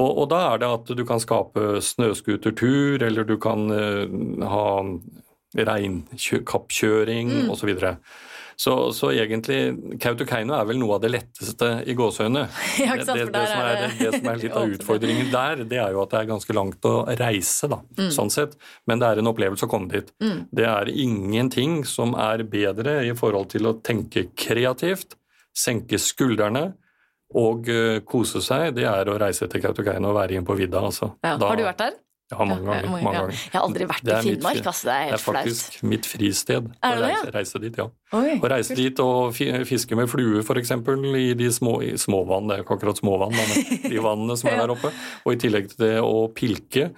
[0.00, 4.66] Og, og da er det at du kan skape snøscootertur, eller du kan uh, ha
[5.58, 7.50] reinkappkjøring mm.
[7.52, 7.74] osv.
[7.76, 7.94] Så,
[8.62, 12.44] så, egentlig Kautokeino er vel noe av det letteste i gåsehøyne.
[12.82, 15.94] Ja, det, det, det, som er, det som er litt av utfordringen der, det er
[15.94, 18.12] jo at det er ganske langt å reise, da, mm.
[18.14, 18.54] sånn sett.
[18.90, 20.12] Men det er en opplevelse å komme dit.
[20.22, 20.44] Mm.
[20.54, 25.16] Det er ingenting som er bedre i forhold til å tenke kreativt,
[25.52, 26.70] senke skuldrene
[27.38, 28.72] og uh, kose seg.
[28.76, 30.82] Det er å reise til Kautokeino og være igjen på vidda.
[30.90, 31.14] Altså.
[31.24, 31.36] Ja.
[31.40, 31.98] Da, har du vært der?
[32.32, 32.88] Ja, mange ganger.
[32.88, 33.40] mange ganger.
[33.44, 34.56] Jeg har aldri vært i Finnmark.
[34.56, 35.36] Mitt, altså, det er helt flaut.
[35.36, 36.68] Det er faktisk mitt fristed.
[36.72, 37.86] Det å reise, reise dit, ja.
[38.16, 39.36] Oi, å reise dit og
[39.68, 40.72] fiske med flue, f.eks.
[40.72, 44.52] i de små i småvann, det er jo ikke akkurat småvann, men de vannene som
[44.52, 44.92] er der oppe.
[45.26, 46.90] Og i tillegg til det å pilke.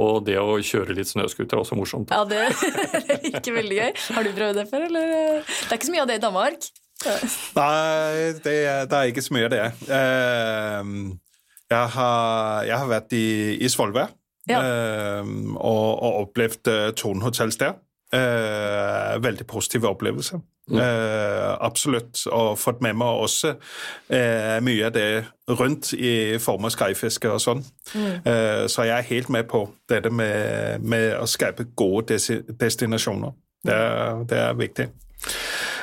[0.00, 2.12] Og det å kjøre litt snøscooter er også morsomt.
[2.14, 2.52] Ja, det er
[3.32, 3.90] ikke veldig gøy.
[4.14, 5.42] Har du prøvd det før, eller?
[5.42, 6.70] Det er ikke så mye av det i Danmark?
[7.56, 8.54] Nei, det
[8.90, 9.64] det er ikke så mye av det.
[9.88, 11.18] Uh,
[11.70, 13.26] jeg, har, jeg har vært i,
[13.58, 14.14] i Svolvær
[14.48, 14.60] ja.
[14.60, 17.78] øh, og, og, opplevd uh, Hotels der.
[18.10, 20.40] Uh, veldig positive opplevelser.
[20.70, 20.76] Mm.
[20.76, 22.26] Uh, absolutt.
[22.26, 23.54] Og fått med meg også
[24.62, 25.24] mye av det
[25.58, 27.64] rundt i form av skreifiske og sånn.
[27.94, 28.68] Mm.
[28.70, 32.18] så jeg er helt med på dette med, med å skape gode
[32.60, 33.34] destinasjoner.
[33.66, 34.86] Det er, det er viktig.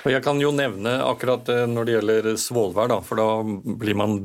[0.06, 3.28] Og Jeg kan jo nevne akkurat når det gjelder Svolvær, for da
[3.82, 4.18] blir man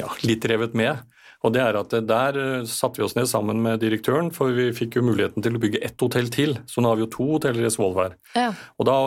[0.00, 0.98] ja, litt revet med.
[1.40, 4.68] Og det er at Der eh, satte vi oss ned sammen med direktøren, for vi
[4.76, 6.58] fikk jo muligheten til å bygge ett hotell til.
[6.68, 8.16] Så nå har vi jo to hoteller i Svolvær.
[8.36, 8.50] Ja.
[8.76, 8.98] Og, da,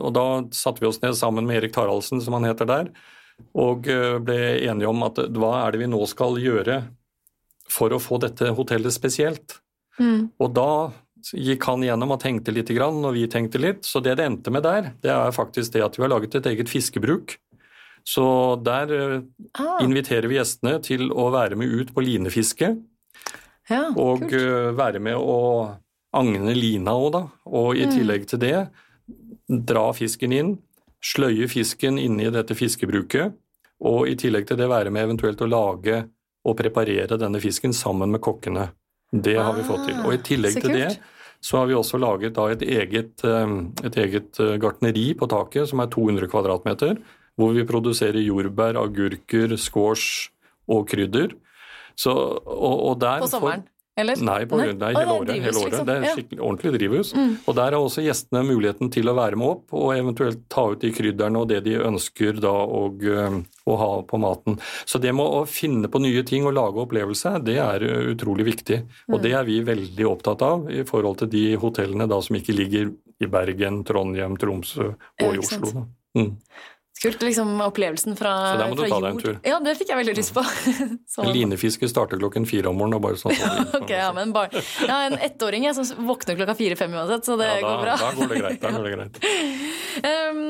[0.00, 0.26] og da
[0.56, 2.90] satte vi oss ned sammen med Erik Taraldsen, som han heter der,
[3.58, 6.82] og eh, ble enige om at hva er det vi nå skal gjøre
[7.72, 9.58] for å få dette hotellet spesielt.
[10.00, 10.32] Mm.
[10.40, 10.72] Og da
[11.36, 13.84] gikk han gjennom og tenkte litt, og vi tenkte litt.
[13.86, 16.48] Så det det endte med der, det er faktisk det at vi har laget et
[16.50, 17.36] eget fiskebruk
[18.04, 19.20] så der eh,
[19.58, 19.78] ah.
[19.82, 22.74] inviterer vi gjestene til å være med ut på linefiske.
[23.70, 24.34] Ja, og kult.
[24.38, 25.38] Eh, være med å
[26.12, 27.22] agne lina òg, da.
[27.52, 27.94] Og i mm.
[27.94, 28.56] tillegg til det
[29.70, 30.56] dra fisken inn,
[31.02, 33.38] sløye fisken inni i dette fiskebruket.
[33.82, 36.04] Og i tillegg til det være med eventuelt å lage
[36.46, 38.68] og preparere denne fisken sammen med kokkene.
[39.12, 39.98] Det har vi fått til.
[40.02, 40.92] Og i ah, tillegg til det
[41.42, 45.90] så har vi også laget et eget, eh, et eget gartneri på taket som er
[45.90, 46.98] 200 kvadratmeter
[47.40, 50.30] hvor vi produserer jordbær, agurker, squash
[50.70, 51.36] og krydder.
[51.98, 53.68] Så, og, og der på sommeren?
[53.92, 54.16] Eller?
[54.24, 54.70] Nei, på, nei.
[54.72, 55.72] nei hele, året, drivhus, hele året.
[55.74, 55.88] Liksom.
[55.88, 57.10] Det er skikkelig ordentlig drivhus.
[57.12, 57.32] Mm.
[57.44, 60.80] Og Der har også gjestene muligheten til å være med opp og eventuelt ta ut
[60.80, 64.56] de krydderne og det de ønsker da og, å ha på maten.
[64.88, 68.80] Så det med å finne på nye ting og lage opplevelse, det er utrolig viktig.
[69.10, 69.22] Og mm.
[69.26, 72.94] det er vi veldig opptatt av i forhold til de hotellene da som ikke ligger
[73.22, 75.84] i Bergen, Trondheim, Tromsø og i Oslo.
[76.16, 76.32] Mm.
[77.00, 79.38] Kult, liksom opplevelsen fra Så der må du ta deg en tur.
[79.46, 80.44] Ja, det fikk jeg veldig lyst på.
[81.34, 83.02] Linefiske starter klokken fire om morgenen.
[83.02, 83.50] Bare sånn, ja,
[83.80, 87.48] okay, ja, men bare, har en ettåring jeg, som våkner klokka fire-fem uansett, så det
[87.48, 87.96] ja, da, går bra.
[87.98, 88.60] Da går det greit.
[88.62, 89.18] Da går det greit.
[90.12, 90.42] um,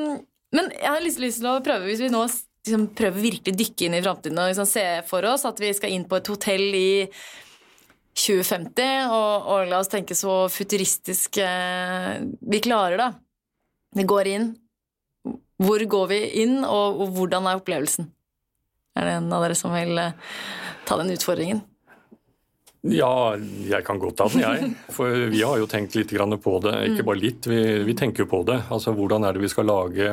[0.52, 3.88] men jeg har lyst, lyst, til å prøve, hvis vi nå liksom, prøver virkelig dykke
[3.88, 6.66] inn i framtiden og liksom, se for oss at vi skal inn på et hotell
[6.76, 6.92] i
[8.12, 13.08] 2050, og, og la oss tenke så futuristisk eh, vi klarer, da.
[13.96, 14.52] Vi går inn,
[15.66, 18.08] hvor går vi inn, og, hvordan er opplevelsen?
[18.98, 20.32] Er det en av dere som vil uh,
[20.88, 21.62] ta den utfordringen?
[22.82, 24.70] Ja, jeg kan godt ta den, jeg.
[24.90, 26.74] For vi har jo tenkt litt på det.
[26.88, 27.06] Ikke mm.
[27.06, 28.58] bare litt, vi, vi tenker jo på det.
[28.74, 30.08] Altså hvordan er det vi skal lage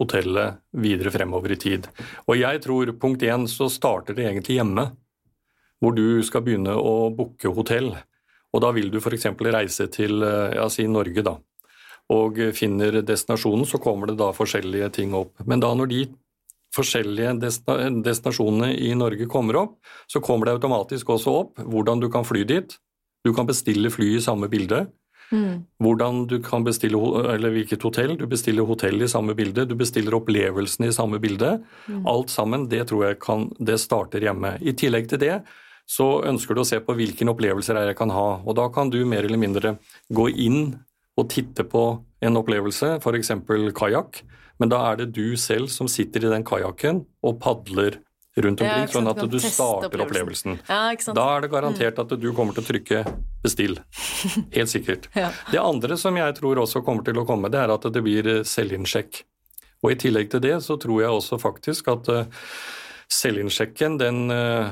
[0.00, 1.88] hotellet videre fremover i tid.
[2.28, 4.90] Og jeg tror punkt én så starter det egentlig hjemme.
[5.80, 7.94] Hvor du skal begynne å booke hotell.
[8.52, 9.30] Og da vil du f.eks.
[9.48, 11.38] reise til eh, ja, si Norge, da
[12.10, 15.34] og finner destinasjonen, så kommer det da forskjellige ting opp.
[15.46, 16.04] Men da når de
[16.74, 17.34] forskjellige
[18.04, 19.76] destinasjonene i Norge kommer opp,
[20.10, 22.74] så kommer det automatisk også opp hvordan du kan fly dit.
[23.26, 24.86] Du kan bestille fly i samme bilde.
[25.30, 25.62] Mm.
[25.78, 26.98] Hvordan du kan bestille,
[27.30, 28.16] eller Hvilket hotell.
[28.18, 29.66] Du bestiller hotell i samme bilde.
[29.66, 31.60] Du bestiller opplevelsene i samme bilde.
[31.86, 32.06] Mm.
[32.10, 34.56] Alt sammen, det tror jeg kan, det starter hjemme.
[34.60, 35.36] I tillegg til det
[35.90, 38.28] så ønsker du å se på hvilke opplevelser jeg kan ha.
[38.46, 39.76] Og da kan du mer eller mindre
[40.14, 40.60] gå inn
[41.20, 41.84] og titte på
[42.20, 43.32] en opplevelse, f.eks.
[43.76, 44.22] kajakk,
[44.60, 48.00] men da er det du selv som sitter i den kajakken og padler
[48.40, 50.58] rundt omkring, Ja, sånn at du starter opplevelsen.
[50.68, 50.82] Ja?
[51.16, 53.00] Da er det garantert at du kommer til å trykke
[53.42, 53.80] 'bestill'.
[54.56, 55.08] Helt sikkert.
[55.16, 55.32] Ja.
[55.50, 58.28] Det andre som jeg tror også kommer til å komme, det er at det blir
[58.28, 59.24] eh, selvinnsjekk.
[59.82, 62.28] Og i tillegg til det så tror jeg også faktisk at eh,
[63.10, 64.70] selvinnsjekken den eh,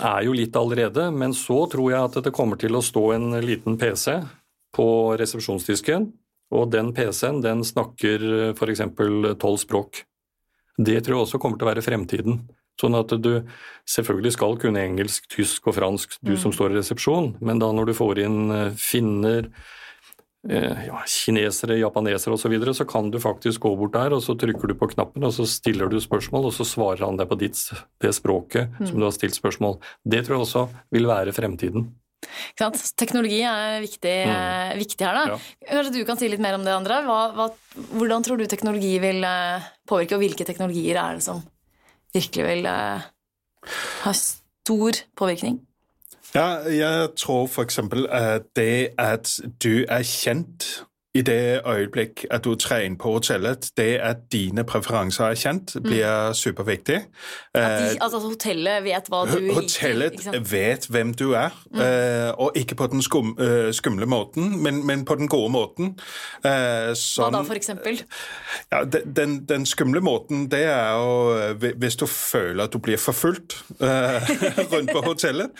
[0.00, 3.32] er jo litt allerede, men så tror jeg at det kommer til å stå en
[3.42, 4.20] liten PC
[4.76, 4.86] på
[5.20, 6.10] resepsjonsdisken,
[6.50, 8.82] og den PC-en den snakker f.eks.
[9.38, 10.04] tolv språk.
[10.80, 12.40] Det tror jeg også kommer til å være fremtiden.
[12.80, 13.32] Sånn at du
[13.90, 17.90] selvfølgelig skal kunne engelsk, tysk og fransk, du som står i resepsjon, men da når
[17.90, 19.50] du får inn eh, finner,
[20.48, 24.24] eh, ja, kinesere, japanesere osv., så, videre, så kan du faktisk gå bort der, og
[24.24, 27.28] så trykker du på knappen, og så stiller du spørsmål, og så svarer han deg
[27.28, 27.60] på ditt,
[28.00, 29.76] det språket som du har stilt spørsmål.
[30.08, 31.90] Det tror jeg også vil være fremtiden.
[32.20, 32.82] Ikke sant?
[33.00, 34.74] Teknologi er viktig, mm.
[34.80, 35.38] viktig her, da.
[35.70, 37.00] Kanskje du kan si litt mer om det, André.
[37.06, 37.48] Hva, hva,
[37.94, 41.40] hvordan tror du teknologi vil eh, påvirke, og hvilke teknologier er det som
[42.14, 43.08] virkelig vil uh,
[44.04, 45.60] ha stor påvirkning?
[46.34, 50.66] Ja, jeg tror for eksempel at det at du er kjent
[51.14, 56.32] i det øyeblikk at du inn på hotellet, det at dine preferanser er kjent, blir
[56.32, 57.00] superviktig.
[57.54, 59.56] At de, altså hotellet vet hva du liker?
[59.58, 64.86] Hotellet vet hvem du er, eh, og ikke på den skum, eh, skumle måten, men,
[64.86, 65.96] men på den gode måten.
[66.44, 67.98] Eh, Hva da, for eksempel?
[68.70, 73.58] Ja, den, den, skumle måten, det er jo hvis du føler at du blir forfulgt
[74.72, 75.50] rundt på hotellet.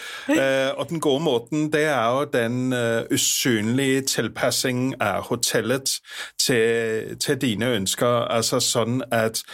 [0.79, 2.73] Og den gode måten, det er jo den
[3.11, 8.27] usynlige tilpassing av hotellet til, til dine ønsker.
[8.31, 9.45] Altså sånn at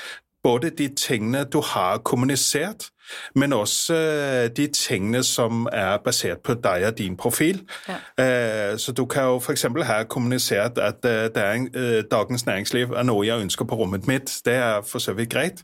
[0.47, 2.91] både de tingene du har kommunisert,
[3.35, 7.63] men også eh, de tingene som er basert på deg og din profil.
[7.89, 8.77] Ja.
[8.77, 9.67] Så du kan jo f.eks.
[9.87, 11.69] ha kommunisert at eh, det er en,
[12.11, 14.41] Dagens Næringsliv er noe jeg ønsker på rommet mitt.
[14.45, 15.63] Det er for så vidt greit.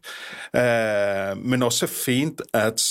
[1.44, 2.82] Men også fint at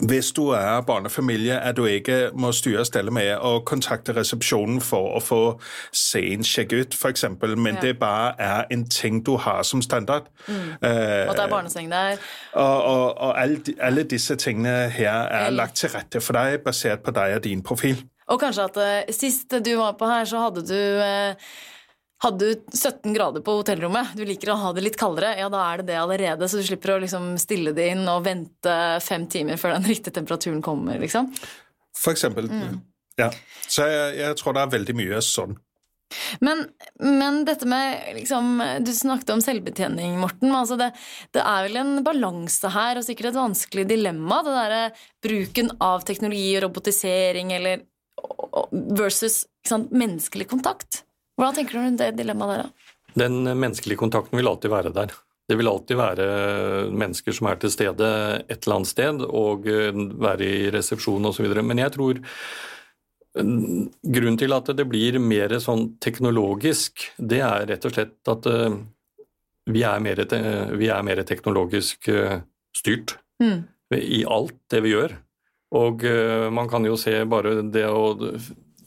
[0.00, 4.80] hvis du er barnefamilie, at du ikke må styre og stelle med å kontakte resepsjonen
[4.80, 5.40] for å få
[5.92, 7.24] se en sjekk ut, f.eks.,
[7.56, 7.80] men Ja.
[7.80, 10.22] det bare er en ting du har som standard.
[10.48, 12.16] Eh, og det er barneseng der?
[12.52, 17.02] og, og, og alle, alle disse tingene her er lagt til rette for deg, basert
[17.02, 18.02] på deg og din profil.
[18.32, 21.34] Og kanskje at uh, sist du var på her, så hadde du eh,
[22.22, 25.64] hadde du 17 grader på hotellrommet, du liker å ha det litt kaldere, ja da
[25.72, 29.26] er det det allerede, så du slipper å liksom stille det inn og vente fem
[29.30, 31.32] timer før den riktige temperaturen kommer, liksom.
[31.98, 32.48] For eksempel.
[32.50, 32.80] Mm.
[33.18, 33.28] Ja.
[33.66, 35.58] Så jeg, jeg tror det er veldig mye sånn.
[36.44, 36.66] Men,
[37.00, 40.50] men dette med liksom, Du snakket om selvbetjening, Morten.
[40.52, 40.90] Altså det,
[41.32, 44.42] det er vel en balanse her, og sikkert et vanskelig dilemma.
[44.44, 44.82] Det derre
[45.24, 47.86] bruken av teknologi og robotisering eller
[48.98, 51.02] versus sant, menneskelig kontakt.
[51.38, 52.96] Hvordan tenker du om det dilemmaet der, da?
[53.22, 55.12] Den menneskelige kontakten vil alltid være der.
[55.50, 56.26] Det vil alltid være
[56.96, 58.10] mennesker som er til stede
[58.46, 59.90] et eller annet sted, og eh,
[60.22, 61.48] være i resepsjon osv.
[61.60, 62.20] Men jeg tror
[63.36, 68.48] mm, grunnen til at det blir mer sånn teknologisk, det er rett og slett at
[68.48, 68.78] eh,
[69.72, 70.24] vi er mer,
[70.78, 72.40] vi er mer teknologisk eh,
[72.76, 73.64] styrt Mm.
[73.96, 75.16] i alt det vi gjør.
[75.74, 78.14] Og eh, man kan jo se bare det å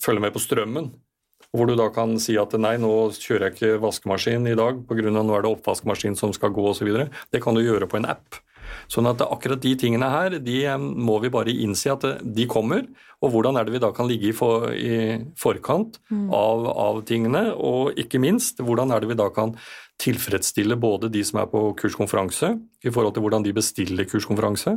[0.01, 0.91] følge med på strømmen,
[1.55, 5.11] hvor du da kan si at nei, nå kjører jeg ikke vaskemaskin i dag pga.
[5.11, 6.91] nå er det oppvaskmaskin som skal gå osv.
[7.31, 8.41] Det kan du gjøre på en app.
[8.91, 12.45] Sånn at akkurat de tingene her, de eh, må vi bare innse at eh, de
[12.49, 12.85] kommer.
[13.23, 17.47] Og hvordan er det vi da kan ligge i, for, i forkant av, av tingene,
[17.55, 19.55] og ikke minst, hvordan er det vi da kan
[20.03, 22.51] tilfredsstille både de som er på kurskonferanse,
[22.83, 24.75] i forhold til hvordan de bestiller kurskonferanse,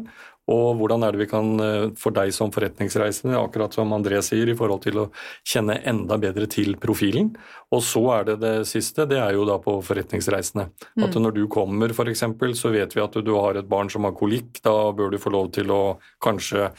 [0.49, 4.49] og hvordan er det vi kan, eh, for deg som forretningsreisende, akkurat som André sier,
[4.49, 5.07] i forhold til å
[5.45, 7.35] kjenne enda bedre til profilen.
[7.71, 10.71] Og så er det det siste, det er jo da på forretningsreisende.
[11.05, 12.25] At når du kommer f.eks.,
[12.57, 15.35] så vet vi at du har et barn som har kolikk, da bør du få
[15.35, 16.71] lov til å kanskje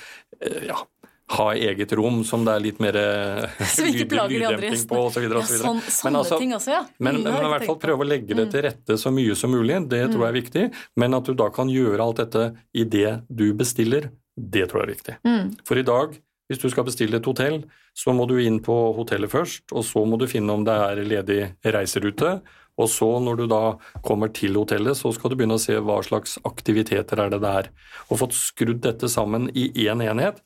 [0.41, 0.81] eh, ja,
[1.29, 2.95] ha eget rom som det er litt mer
[3.77, 5.25] lyddemping på osv.
[5.29, 6.83] Ja, sånn, sånne ting også, ja.
[6.97, 9.51] Men, Mm, men i hvert fall prøve å legge det til rette så mye som
[9.53, 10.63] mulig, det tror jeg er viktig.
[11.01, 14.87] Men at du da kan gjøre alt dette i det du bestiller, det tror jeg
[14.87, 15.15] er viktig.
[15.27, 15.51] Mm.
[15.67, 16.15] For i dag,
[16.49, 17.59] hvis du skal bestille et hotell,
[17.97, 21.03] så må du inn på hotellet først, og så må du finne om det er
[21.05, 22.39] ledig reiserute.
[22.79, 23.63] Og så når du da
[24.07, 27.67] kommer til hotellet, så skal du begynne å se hva slags aktiviteter er det der.
[28.07, 30.39] Og fått skrudd dette sammen i én enhet.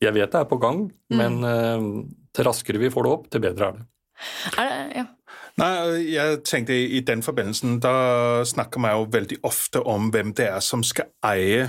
[0.00, 3.42] Jeg vet det er på gang, men uh, til raskere vi får det opp, til
[3.44, 3.88] bedre er det.
[4.56, 5.04] Er det, ja.
[5.60, 10.48] Nei, jeg tenkte i den forbindelsen, da snakker man jo veldig ofte om hvem det
[10.48, 11.68] er som skal eie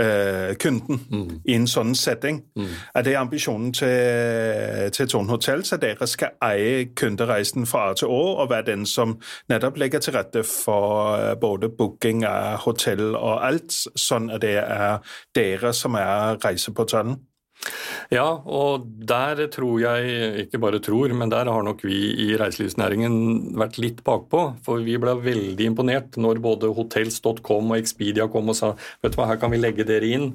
[0.00, 1.40] øh, kunden mm.
[1.44, 2.40] i en sånn setting.
[2.56, 2.70] Mm.
[2.94, 8.08] Er det ambisjonen til, til Tone Hotels at dere skal eie kundereisen fra A til
[8.08, 9.18] Å, og være den som
[9.52, 14.56] nettopp legger til rette for øh, både booking av hotell og alt, sånn at det
[14.62, 15.02] er
[15.36, 17.18] dere som er reiseportalen?
[18.10, 23.14] Ja, og der tror jeg, ikke bare tror, men der har nok vi i reiselivsnæringen
[23.60, 24.42] vært litt bakpå.
[24.66, 28.72] For vi ble veldig imponert når både hotels.com og Expedia kom og sa
[29.04, 30.32] vet du hva, her kan vi legge dere inn,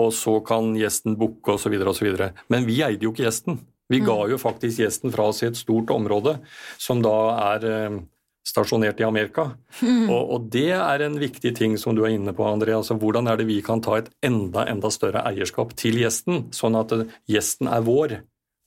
[0.00, 1.74] og så kan gjesten booke osv.
[1.92, 2.14] osv.
[2.48, 3.60] Men vi eide jo ikke gjesten.
[3.88, 4.30] Vi ga mm.
[4.32, 6.38] jo faktisk gjesten fra oss i et stort område,
[6.80, 7.16] som da
[7.54, 8.00] er eh,
[8.48, 9.50] stasjonert i Amerika.
[9.82, 10.08] Mm.
[10.08, 12.74] Og, og, det er en viktig ting som du er inne på, André.
[12.76, 16.78] Altså, hvordan er det vi kan ta et enda, enda større eierskap til gjesten, sånn
[16.78, 16.94] at
[17.30, 18.18] gjesten er vår?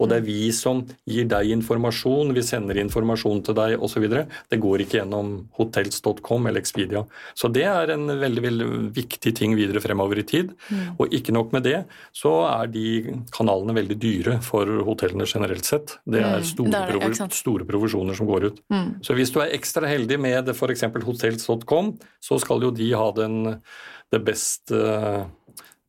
[0.02, 4.08] Og det er vi som gir deg informasjon, vi sender informasjon til deg osv.
[4.10, 7.04] Det går ikke gjennom hotels.com eller Expedia.
[7.38, 10.56] Så det er en veldig veldig viktig ting videre fremover i tid.
[10.72, 10.98] Mm.
[10.98, 11.78] Og ikke nok med det,
[12.18, 12.88] så er de
[13.36, 15.98] kanalene veldig dyre for hotellene generelt sett.
[16.06, 16.50] Det er mm.
[16.52, 16.76] store, mm.
[16.76, 18.62] det er det, store provisjoner som går ut.
[18.74, 18.90] Mm.
[19.06, 20.88] Så hvis du er ekstra heldig med f.eks.
[21.06, 23.40] hotels.com, så skal jo de ha den
[24.12, 25.26] the best, uh,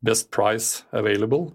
[0.05, 1.53] best price available.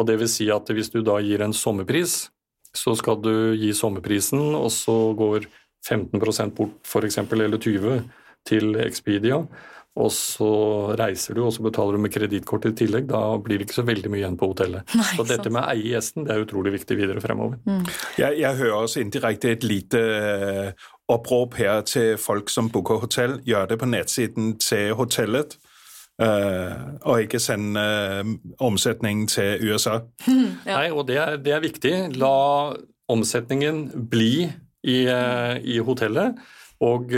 [0.00, 2.30] Og det vil si at hvis du da gir en sommerpris,
[2.76, 5.48] så skal du gi sommerprisen, og så går
[5.86, 8.00] 15% bort f.eks., eller 20
[8.48, 9.42] til Expedia.
[9.98, 10.50] Og så
[10.96, 13.08] reiser du, og så betaler du med kredittkort i tillegg.
[13.10, 14.94] Da blir det ikke så veldig mye igjen på hotellet.
[14.94, 17.58] Nei, så dette med å eie gjesten det er utrolig viktig videre fremover.
[17.66, 17.82] Mm.
[18.20, 23.40] Jeg, jeg, hører også indirekte et lite eh, opprop her til folk som booker hotell.
[23.48, 25.58] Gjør det på nettsiden til hotellet.
[26.20, 27.82] Uh, og ikke sende
[28.60, 30.02] omsetning til USA.
[30.68, 30.74] ja.
[30.74, 31.94] Nei, og det er, det er, viktig.
[32.20, 32.74] La
[33.10, 36.40] omsetningen bli i, uh, i hotellet.
[36.80, 37.12] Og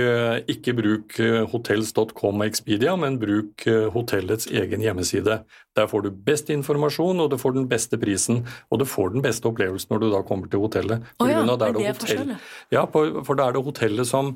[0.51, 1.13] ikke bruk
[1.53, 3.63] hotels.com og Expedia, men bruk
[3.95, 5.37] hotellets egen hjemmeside.
[5.79, 8.41] Der får du best informasjon, og du får den beste prisen,
[8.75, 11.07] og du får den beste opplevelsen når du da kommer til hotellet.
[11.23, 12.35] Oh ja, er det, det hotell...
[12.75, 14.35] Ja, for da er det hotellet som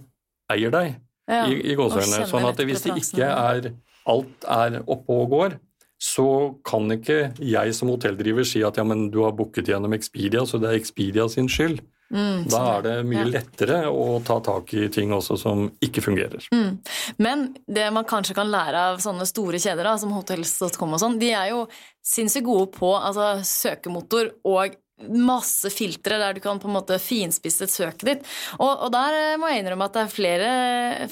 [0.55, 0.95] eier deg,
[1.27, 1.43] ja.
[1.51, 2.31] i, i gåsehudene.
[2.31, 3.73] Sånn at hvis det ikke er
[4.11, 5.59] alt er oppe og går,
[5.97, 6.29] så
[6.67, 10.61] kan ikke jeg som hotelldriver si at ja, men du har booket gjennom Expedia, så
[10.61, 11.81] det er Expedia sin skyld.
[12.07, 13.31] Mm, da er det mye ja.
[13.41, 16.45] lettere å ta tak i ting også som ikke fungerer.
[16.55, 16.77] Mm.
[17.19, 21.19] Men det man kanskje kan lære av sånne store kjeder da, som Hotels.com og sånn,
[21.19, 21.65] de er jo
[22.07, 27.69] sinnssykt gode på altså, søkemotor og masse filtre der du kan på en måte finspisse
[27.69, 28.31] søket ditt.
[28.59, 30.53] Og, og, der eh, må jeg innrømme at det er flere,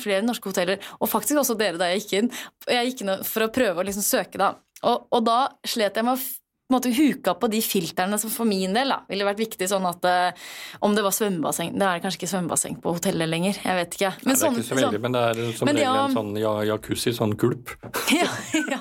[0.01, 2.33] flere, norske hoteller, og faktisk også dere da jeg gikk inn,
[2.71, 4.55] jeg gikk inn for å prøve å liksom søke, da.
[4.85, 6.23] Og, og da slet jeg med å
[6.73, 9.69] måte huka på de filtrene som for min del da, ville vært viktig.
[9.69, 10.47] sånn at uh,
[10.85, 13.61] Om det var svømmebasseng Det er kanskje ikke svømmebasseng på hotellet lenger.
[13.61, 14.13] jeg vet ikke.
[14.23, 15.95] Men, Nei, det er sånn, ikke så veldig, sånn, men det er som regel ja,
[16.05, 17.75] en sånn ja, jacuzzi, sånn gulp.
[18.21, 18.31] ja,
[18.73, 18.81] ja.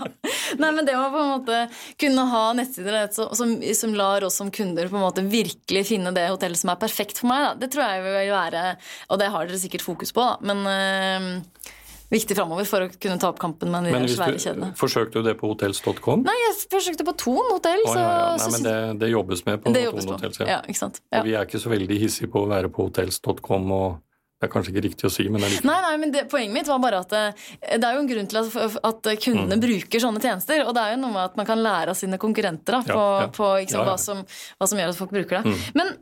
[0.61, 1.59] Nei, men det å på en måte
[2.01, 6.27] kunne ha nettsider som, som, lar oss som kunder på en måte virkelig finne det
[6.31, 7.53] hotellet som er perfekt for meg, da.
[7.63, 8.65] det tror jeg vil være
[9.11, 10.53] Og det har dere sikkert fokus på, da.
[10.53, 11.73] men øh,
[12.13, 14.71] viktig framover for å kunne ta opp kampen med de svære kjedene.
[14.79, 16.25] Forsøkte du det på hotels.com?
[16.27, 17.83] Nei, jeg forsøkte på Thon hotell.
[17.89, 18.31] Oh, ja, ja.
[18.37, 20.35] Nei, men det, det, jobbes med på Thon hotell.
[20.49, 20.61] Ja.
[20.67, 21.01] ikke sant?
[21.09, 21.21] Ja.
[21.21, 24.01] Og vi er ikke så veldig hissige på å være på hotels.com og
[24.43, 25.67] det er kanskje ikke riktig å si, men det er like.
[25.69, 27.21] Nei, nei, men det, Poenget mitt var bare at det,
[27.61, 29.63] eh, det er jo en grunn til at, at kundene mm.
[29.63, 30.63] bruker sånne tjenester.
[30.67, 32.99] Og det er jo noe med at man kan lære av sine konkurrenter da, på,
[32.99, 33.29] ja, ja.
[33.37, 34.23] på liksom, ja, hva, som,
[34.59, 35.53] hva, som, gjør at folk bruker det.
[35.53, 35.63] Mm.
[35.79, 35.93] Men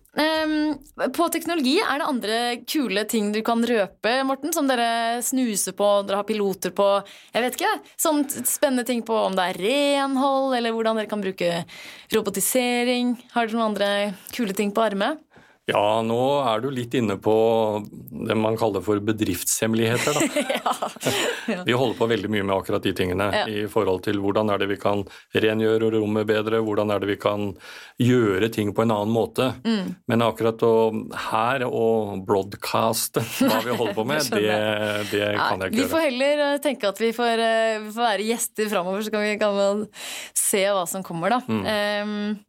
[0.49, 4.55] um, på teknologi, er det andre kule ting du kan røpe, Morten?
[4.55, 6.89] Som dere snuser på, dere har piloter på?
[7.35, 7.73] Jeg vet ikke.
[8.01, 11.63] Sånn spennende ting på om det er renhold, eller hvordan dere kan bruke
[12.15, 13.19] robotisering.
[13.35, 13.91] Har dere noen andre
[14.33, 15.21] kule ting på armet?
[15.69, 17.33] Ja, nå er du litt inne på
[18.25, 20.17] det man kaller for bedriftshemmeligheter.
[20.57, 20.73] ja,
[21.53, 21.61] ja.
[21.67, 23.43] Vi holder på veldig mye med akkurat de tingene ja.
[23.45, 25.05] i forhold til hvordan er det vi kan
[25.37, 27.51] rengjøre rommet bedre, hvordan er det vi kan
[28.01, 29.51] gjøre ting på en annen måte.
[29.61, 29.93] Mm.
[30.09, 30.73] Men akkurat å
[31.29, 31.87] her å
[32.25, 34.59] broadcaste hva vi holder på med, det,
[35.13, 35.79] det kan jeg ikke gjøre.
[35.79, 39.13] Vi får heller eh, tenke at vi får, eh, vi får være gjester framover, så
[39.13, 39.85] kan vi, kan
[40.33, 41.43] se hva som kommer, da.
[41.45, 41.67] Mm.
[42.01, 42.39] Um,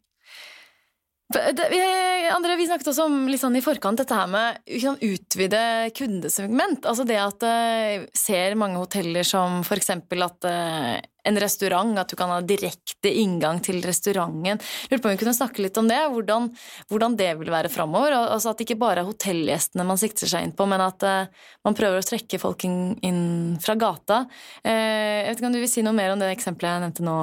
[2.33, 5.61] André, vi snakket også om litt sånn i forkant dette her med å utvide
[5.97, 6.85] kundesegment.
[6.89, 9.91] Altså det at uh, ser mange hoteller som f.eks.
[9.93, 10.93] at uh,
[11.23, 14.59] en restaurant, at du kan ha direkte inngang til restauranten.
[14.91, 16.49] Lurte på om vi kunne snakke litt om det, hvordan,
[16.91, 18.17] hvordan det vil være framover.
[18.19, 21.47] Altså at det ikke bare er hotellgjestene man sikter seg inn på, men at uh,
[21.65, 23.23] man prøver å trekke folk inn, inn
[23.63, 24.25] fra gata.
[24.65, 27.17] jeg vet ikke om du vil si noe mer om det eksempelet jeg nevnte nå,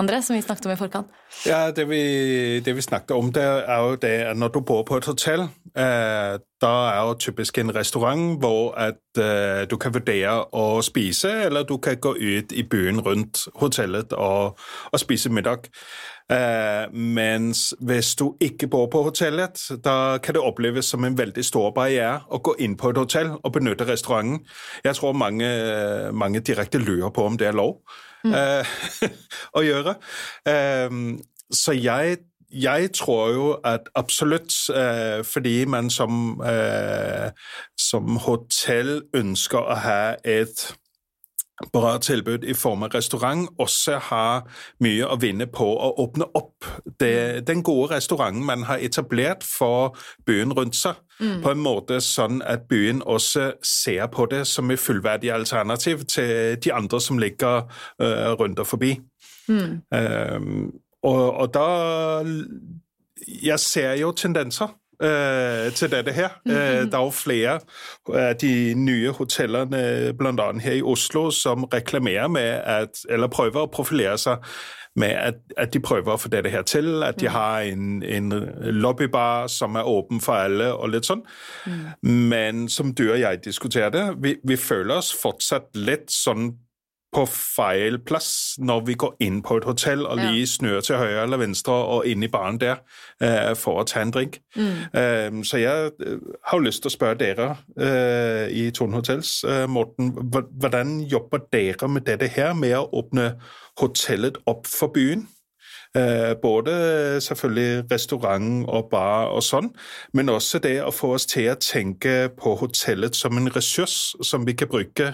[0.00, 1.08] André, som vi snakket om i forkant?
[1.46, 4.82] Ja, det vi, det vi snakket om, det er jo det at når du bor
[4.88, 5.40] på et hotell,
[5.76, 11.28] eh, da er jo typisk en restaurant hvor at eh, du kan vurdere å spise,
[11.44, 14.56] eller du kan gå ut i byen rundt hotellet og,
[14.92, 15.68] og spise middag.
[16.32, 21.44] Eh, mens hvis du ikke bor på hotellet, da kan det oppleves som en veldig
[21.44, 24.46] stor barriere å gå inn på et hotell og benytte restauranten.
[24.84, 25.50] Jeg tror mange,
[26.12, 27.82] mange direkte lurer på om det er lov
[28.24, 28.34] mm.
[29.58, 29.94] å gjøre.
[31.50, 32.18] så jeg
[32.52, 37.30] jeg tror jo at absolutt, eh, fordi man som, eh,
[37.78, 40.74] som hotell ønsker å ha et
[41.72, 44.46] bra tilbud i form av restaurant, også har
[44.80, 46.66] mye å vinne på å åpne opp
[47.00, 49.96] det, den gode restauranten man har etablert for
[50.26, 51.40] byen rundt seg, mm.
[51.44, 56.56] på en måte sånn at byen også ser på det som et fullverdig alternativ til
[56.64, 57.66] de andre som ligger
[58.02, 58.96] uh, rundt og forbi.
[59.48, 59.80] Mm.
[59.90, 62.22] Um, og, og da
[63.26, 64.68] Jeg ser jo tendenser
[65.00, 66.28] øh, til dette her.
[66.44, 66.90] Mm -hmm.
[66.90, 67.60] Der er jo flere
[68.14, 70.58] av de nye hotellene, bl.a.
[70.58, 74.36] her i Oslo, som reklamerer med at Eller prøver å profilere seg
[74.96, 77.02] med at, at, de prøver å få dette her til.
[77.02, 77.32] At de mm.
[77.32, 78.32] har en, en
[78.82, 81.22] lobbybar som er åpen for alle, og litt sånn.
[81.66, 81.86] Mm.
[82.02, 86.52] Men som du og jeg diskuterte, vi, vi føler oss fortsatt litt sånn
[87.12, 91.24] på feil plass når vi går inn på et hotell og lige snur til høyre
[91.24, 92.82] eller venstre og inn i baren der
[93.22, 94.38] uh, for å ta en drink.
[94.54, 94.76] Mm.
[94.94, 97.48] Uh, så jeg øh, har jo lyst til å spørre dere
[97.80, 103.32] uh, i Tone Hotels, Morten, hvordan jobber dere med dette her, med å åpne
[103.80, 105.26] hotellet opp for byen?
[106.42, 106.72] både
[107.18, 109.72] selvfølgelig restaurant og bar og sånn,
[110.14, 114.46] men også det å få oss til å tenke på hotellet som en ressurs som
[114.46, 115.08] vi kan bruke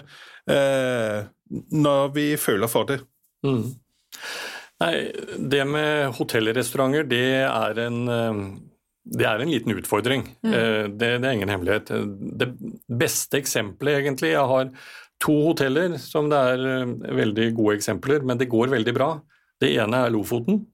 [1.51, 3.01] når vi føler for det.
[3.47, 3.75] Mm.
[4.83, 4.95] Nei,
[5.39, 8.41] det med hotellrestauranter, det er en eh,
[9.07, 10.25] det er en liten utfordring.
[10.43, 10.53] Mm.
[10.53, 11.93] Eh, det, det, er ingen hemmelighet.
[12.41, 12.49] Det
[12.91, 14.71] beste eksempelet, egentlig Jeg har
[15.23, 19.13] to hoteller som det er eh, veldig gode eksempler, men det går veldig bra.
[19.63, 20.65] Det ene er Lofoten,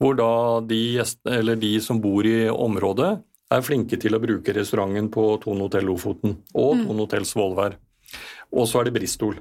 [0.00, 0.32] hvor da
[0.66, 1.02] de,
[1.60, 6.34] de som bor i området, er flinke til å bruke restauranten på Tone Hotell Lofoten
[6.52, 6.82] og mm.
[6.84, 7.78] Tone Hotell Svolvær.
[8.52, 9.38] Og så er det Bristol.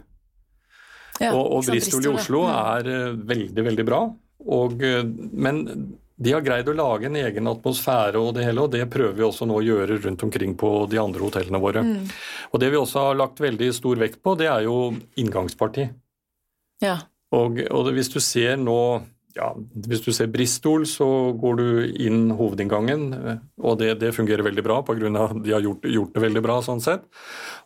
[1.22, 4.02] Ja, og, og Bristol, i Oslo er uh, veldig, veldig bra.
[4.48, 5.02] Og, uh,
[5.34, 5.64] men
[6.18, 9.26] de har greid å lage en egen atmosfære og det hele, og det prøver vi
[9.26, 11.84] også nå å gjøre rundt omkring på de andre hotellene våre.
[11.86, 12.08] Mm.
[12.50, 14.80] Og det vi også har lagt veldig stor vekt på, det er jo
[15.22, 15.86] inngangsparti.
[16.82, 16.98] Ja.
[17.38, 18.80] Og, og hvis du ser nå
[19.38, 19.52] ja,
[19.88, 21.08] Hvis du ser Bristol, så
[21.38, 21.68] går du
[22.08, 23.08] inn hovedinngangen,
[23.62, 25.12] og det, det fungerer veldig bra pga.
[25.24, 26.60] at de har gjort, gjort, det veldig bra.
[26.66, 27.06] sånn sett.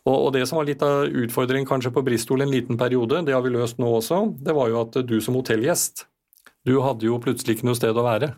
[0.04, 3.34] Og, og, Det som var litt av utfordringen kanskje på Bristol en liten periode, det
[3.34, 6.06] har vi løst nå også, det var jo at du som hotellgjest,
[6.68, 8.34] du hadde jo plutselig ikke noe sted å være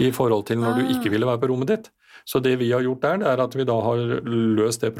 [0.00, 1.12] i forhold til når du ikke ah.
[1.12, 1.92] ville være på rommet ditt.
[2.24, 4.94] Så det vi har gjort der, det er at vi da har løst, det,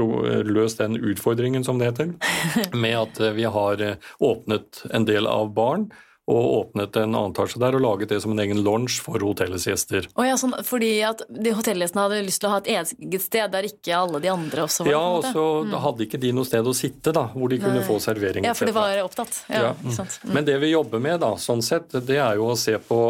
[0.48, 2.14] løst den utfordringen, som det heter,
[2.84, 3.84] med at vi har
[4.18, 5.88] åpnet en del av baren
[6.32, 9.66] og åpnet en annen etasje der og laget det som en egen lounge for hotellets
[9.68, 10.08] gjester.
[10.16, 13.52] Oh ja, sånn, fordi at de hotellgjestene hadde lyst til å ha et eget sted
[13.52, 14.92] der ikke alle de andre også var?
[14.94, 15.76] Ja, og så mm.
[15.86, 17.66] hadde ikke de noe sted å sitte da, hvor de Nei.
[17.66, 18.48] kunne få servering.
[18.48, 19.44] Ja, for de var opptatt.
[19.52, 19.74] Ja, ja.
[19.82, 20.32] Mm.
[20.32, 23.02] Men det vi jobber med da, sånn sett, det er jo å se på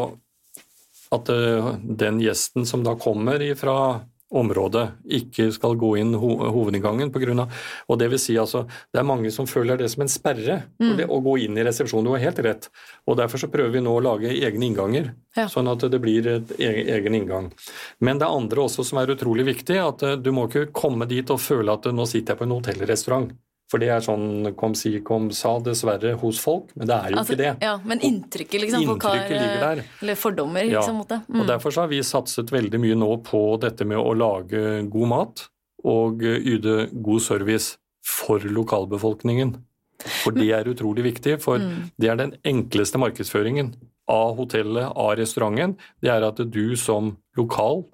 [1.13, 4.01] at uh, den gjesten som da kommer ifra
[4.33, 4.85] området
[5.19, 7.13] ikke skal gå inn ho hovedinngangen.
[7.13, 7.53] Av,
[7.89, 10.95] og Det vil si altså, det er mange som føler det som en sperre mm.
[10.99, 12.09] det, å gå inn i resepsjonen.
[12.09, 12.71] Du har helt rett.
[13.07, 15.47] og Derfor så prøver vi nå å lage egne innganger, ja.
[15.53, 17.53] sånn at det blir et egen inngang.
[18.01, 21.29] Men det andre også som er utrolig viktig, at eh, du må ikke komme dit
[21.33, 23.33] og føle at nå sitter jeg på en hotellrestaurant.
[23.73, 26.75] For det er sånn kom si, kom sa, dessverre, hos folk.
[26.77, 27.53] Men det er jo altså, ikke det.
[27.65, 29.81] Ja, Men inntrykket, liksom, inntrykket ligger der.
[30.05, 30.83] Eller fordommer, ja.
[30.83, 30.99] liksom.
[31.09, 31.41] Mm.
[31.41, 35.47] Og Derfor har vi satset veldig mye nå på dette med å lage god mat
[35.89, 39.57] og yte god service for lokalbefolkningen.
[40.03, 41.97] For det er utrolig viktig, for mm.
[41.97, 43.73] det er den enkleste markedsføringen
[44.13, 45.79] av hotellet, av restauranten.
[46.03, 47.87] Det er at du som lokal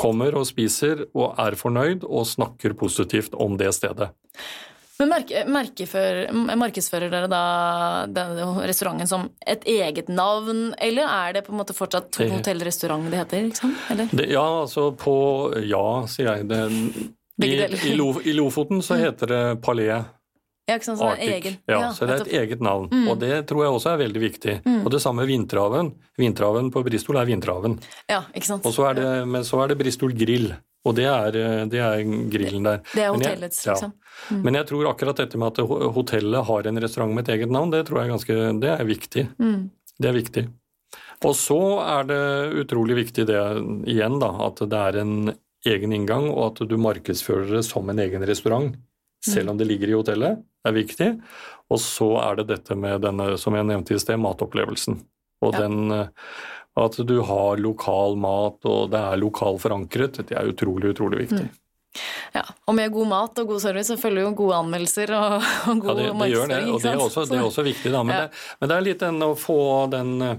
[0.00, 4.12] kommer og spiser og er fornøyd og snakker positivt om det stedet.
[5.00, 5.54] Men
[6.60, 7.42] markedsfører dere da
[8.12, 13.22] denne restauranten som et eget navn, eller er det på en måte fortsatt hotellrestaurant det
[13.22, 13.48] heter?
[13.48, 13.74] Liksom?
[14.12, 15.16] Det, ja, altså på
[15.64, 16.48] Ja, sier jeg.
[16.50, 16.62] Det,
[17.40, 19.04] i, i, Lof, I, Lofoten så mm.
[19.06, 20.08] heter det Palais.
[20.68, 21.46] Ja, ikke sant, så Arctic.
[21.66, 22.86] Ja, ja, så det er et eget navn.
[22.92, 23.08] Mm.
[23.10, 24.56] Og det tror jeg også er veldig viktig.
[24.66, 24.82] Mm.
[24.84, 25.94] Og det samme Vinterhaven.
[26.20, 27.78] Vinterhaven på Bristol er Vinterhaven.
[28.10, 28.68] Ja, ikke sant.
[28.68, 30.52] Og så er det, men så er det Bristol Grill.
[30.88, 32.78] Og det er, eh, det er grillen der.
[32.94, 33.74] Det er hotellets, jeg, ja.
[33.74, 33.92] liksom.
[34.30, 34.40] Mm.
[34.44, 37.72] Men jeg tror akkurat dette med at hotellet har en restaurant med et eget navn,
[37.72, 39.26] det tror jeg er ganske, det er viktig.
[39.40, 39.70] Mm.
[40.00, 40.44] Det er viktig.
[41.28, 42.22] Og så er det
[42.62, 43.40] utrolig viktig det
[43.90, 45.32] igjen, da, at det er en
[45.68, 48.72] egen inngang, og at du markedsfører det som en egen restaurant,
[49.24, 50.40] selv om det ligger i hotellet.
[50.60, 51.10] Det er viktig.
[51.70, 54.96] Og så er det dette med denne, som jeg nevnte i sted, matopplevelsen.
[55.44, 55.60] Og Ja.
[55.60, 55.92] den
[56.76, 61.48] at du har lokal mat, og det er lokal forankret, det er utrolig, utrolig viktig.
[62.34, 65.42] Ja, Og med god mat og god service så følger jo gode anmeldelser og, og
[65.42, 68.02] Ja, god det, det gjør det, og det er også, det er også viktig, da.
[68.06, 68.20] Men, Ja.
[68.28, 69.58] det, men det er litt den å få
[69.90, 70.36] den eh,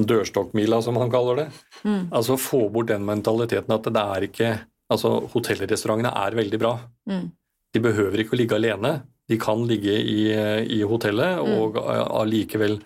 [0.00, 1.46] dørstokkmila, som han kaller det.
[1.84, 2.02] Mm.
[2.12, 4.50] Altså få bort den mentaliteten at det er ikke
[4.90, 6.72] Altså, hotellrestaurantene er veldig bra.
[7.06, 7.28] Mm.
[7.76, 8.90] De behøver ikke å ligge alene.
[9.30, 10.24] De kan ligge i,
[10.66, 11.52] i hotellet Mm.
[11.60, 12.80] og eh, allikevel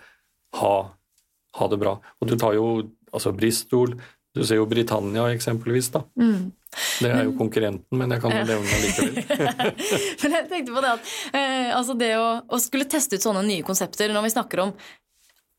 [0.59, 0.73] ha,
[1.57, 1.95] ha det bra.
[2.21, 2.67] Og du tar jo
[3.11, 3.95] altså Bristol,
[4.35, 6.03] du ser jo Britannia eksempelvis, da.
[6.19, 6.51] Mm.
[6.75, 9.69] Det er jo konkurrenten, men jeg kan jo nevne likevel.
[10.25, 13.45] Men jeg tenkte på det at eh, altså det å, å skulle teste ut sånne
[13.47, 14.73] nye konsepter når vi snakker om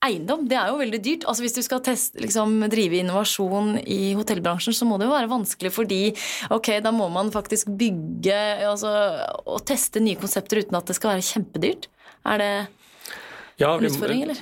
[0.05, 1.27] eiendom, det er jo veldig dyrt.
[1.29, 5.33] Altså Hvis du skal teste, liksom, drive innovasjon i hotellbransjen, så må det jo være
[5.33, 6.01] vanskelig fordi
[6.55, 8.93] ok, da må man faktisk bygge altså,
[9.45, 11.89] og teste nye konsepter uten at det skal være kjempedyrt.
[12.27, 12.53] Er det
[13.59, 14.37] Ja, vi- utfordring, eller?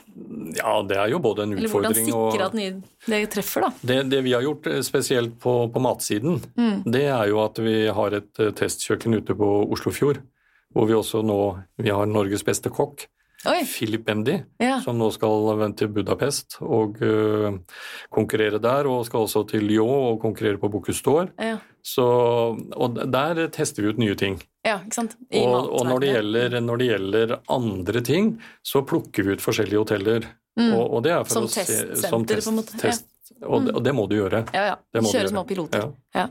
[0.57, 2.55] Ja, det er jo både en utfordring og Eller hvordan sikre at
[3.07, 3.71] det treffer, da?
[3.87, 6.83] det, det vi har gjort eh, spesielt på, på matsiden, Mm.
[6.91, 10.19] det er jo at vi har et eh, testkjøkken ute på Oslofjord.
[10.75, 11.39] Hvor vi også nå
[11.79, 13.07] vi har Norges beste kokk,
[13.47, 13.61] Oi!
[13.69, 14.81] Philip Bendy, Ja.
[14.81, 17.59] som nå skal til Budapest og uh,
[18.11, 18.87] konkurrere der.
[18.89, 21.29] Og skal også til Lyon og konkurrere på Bocuse d'Or.
[21.39, 21.59] Ja.
[21.85, 22.05] Så,
[22.77, 24.39] og der tester vi ut nye ting.
[24.65, 25.17] ja, ikke sant?
[25.31, 28.31] I Og, og når, det gjelder, når det gjelder andre ting,
[28.65, 30.31] så plukker vi ut forskjellige hoteller.
[30.57, 31.35] Og, og det er for Mm.
[31.35, 32.79] Som å se, testsenter, som test, på en måte.
[32.81, 33.07] Test,
[33.43, 34.45] og, det, og det må du gjøre.
[34.55, 35.03] Ja, ja.
[35.03, 35.91] Kjøre små piloter.
[36.15, 36.25] Ja.
[36.25, 36.27] Ja.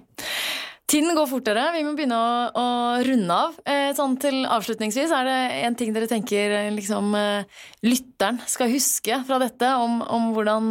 [0.93, 1.61] Tiden går fortere.
[1.73, 2.65] Vi må begynne å, å
[3.01, 3.55] runde av.
[3.65, 8.69] Eh, sånn til Avslutningsvis, er det en ting dere tenker eh, liksom, eh, lytteren skal
[8.69, 10.67] huske fra dette, om, om hvordan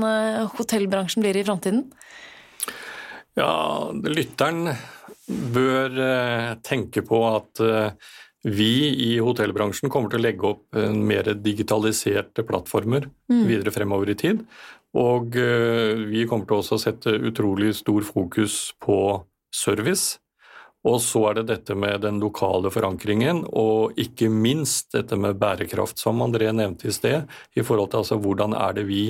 [0.54, 1.88] hotellbransjen blir i framtiden?
[3.34, 4.76] Ja, lytteren
[5.26, 5.98] bør
[6.62, 7.62] tenke på at
[8.44, 8.72] vi
[9.08, 14.46] i hotellbransjen kommer til å legge opp en mer digitaliserte plattformer videre fremover i tid.
[14.98, 15.38] Og
[16.12, 18.98] vi kommer til også å sette utrolig stor fokus på
[19.54, 20.18] service.
[20.82, 26.00] Og så er det dette med den lokale forankringen, og ikke minst dette med bærekraft,
[26.02, 29.04] som André nevnte i sted, i forhold til altså hvordan er det vi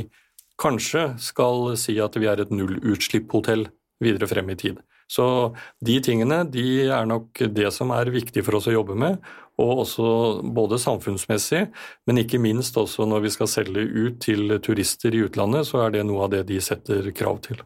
[0.60, 3.70] kanskje skal si at vi er et nullutslipp-hotell
[4.04, 4.82] videre frem i tid.
[5.12, 5.24] Så
[5.84, 9.18] de tingene de er nok det som er viktig for oss å jobbe med,
[9.60, 10.06] og også
[10.56, 11.66] både samfunnsmessig,
[12.08, 15.96] men ikke minst også når vi skal selge ut til turister i utlandet, så er
[15.96, 17.60] det noe av det de setter krav til.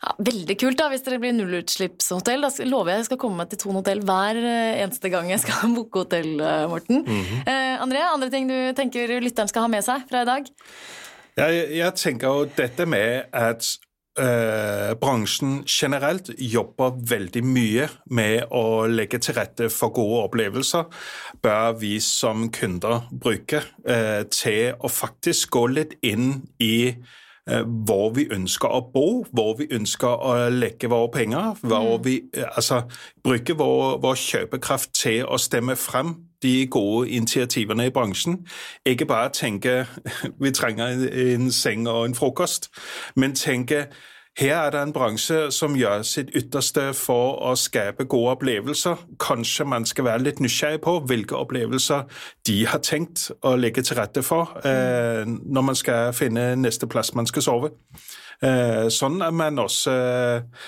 [0.00, 2.46] Ja, veldig kult da, hvis dere blir nullutslippshotell.
[2.46, 5.42] Da lover jeg jeg skal komme meg til Thon hotell hver eh, eneste gang jeg
[5.42, 7.04] skal booke hotell, eh, Morten.
[7.44, 10.50] eh, André, andre ting du tenker lytteren skal ha med seg fra i dag?
[11.40, 13.68] Jeg, jeg tenker jo dette med at
[14.18, 20.88] eh, bransjen generelt jobber veldig mye med å legge til rette for gode opplevelser,
[21.44, 26.96] bør vi som kunder bruke eh, til å faktisk gå litt inn i
[27.50, 32.20] øh, hvor vi ønsker å bo, hvor vi ønsker å legge våre penger, hvor vi
[32.36, 32.82] øh, altså,
[33.24, 38.46] bruker vår, vår kjøpekraft til å stemme frem de gode initiativene i bransjen.
[38.86, 39.86] Ikke bare tenke
[40.42, 41.08] vi trenger en,
[41.44, 42.70] en seng og en frokost,
[43.16, 43.86] men tenke
[44.40, 49.02] her er det en bransje som gjør sitt ytterste for å skape gode opplevelser.
[49.20, 52.06] Kanskje man skal være litt nysgjerrig på hvilke opplevelser
[52.48, 57.12] de har tenkt å legge til rette for eh, når man skal finne neste plass
[57.18, 57.72] man skal sove.
[58.40, 60.64] Eh, sånn at man også eh,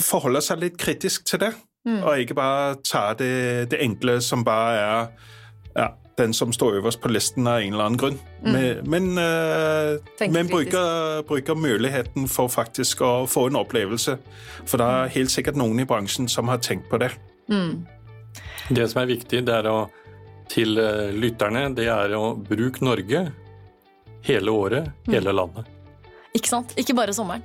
[0.00, 1.52] forholder seg litt kritisk til det,
[1.84, 5.10] og ikke bare tar det, det enkle som bare er
[5.74, 8.18] ja, den som står øverst på listen av en eller annen grunn.
[8.42, 14.16] Men, men, eh, men bruker, bruker muligheten for faktisk å få en opplevelse.
[14.64, 17.10] For det er helt sikkert noen i bransjen som har tenkt på det.
[18.70, 19.78] Det som er viktig det er å,
[20.52, 23.26] til eh, lytterne, det er å bruke Norge
[24.24, 25.73] hele året, hele landet.
[26.34, 26.72] Ikke sant?
[26.74, 27.44] Ikke bare sommeren.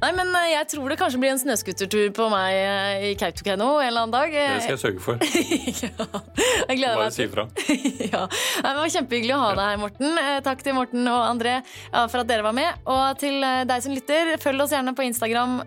[0.00, 3.66] Nei, men eh, jeg tror det kanskje blir en snøskutertur på meg eh, i Kautokeino
[3.82, 4.32] en eller annen dag.
[4.32, 5.20] Det skal jeg sørge for.
[5.84, 6.22] ja,
[6.70, 7.44] jeg gleder Bare si ifra.
[8.14, 8.22] ja.
[8.24, 10.16] Nei, Det var kjempehyggelig å ha deg her, Morten.
[10.22, 11.58] Eh, Takk til Morten og André
[11.92, 12.80] for at dere var med.
[12.88, 15.60] Og til deg som lytter, følg oss gjerne på Instagram,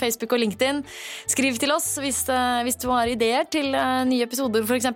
[0.00, 0.82] Facebook og LinkedIn.
[1.30, 2.24] Skriv til oss hvis,
[2.66, 4.90] hvis du har ideer til nye episoder, f.eks.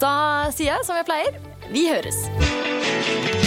[0.00, 0.16] Da
[0.56, 1.40] sier jeg som jeg pleier,
[1.76, 3.41] vi høres.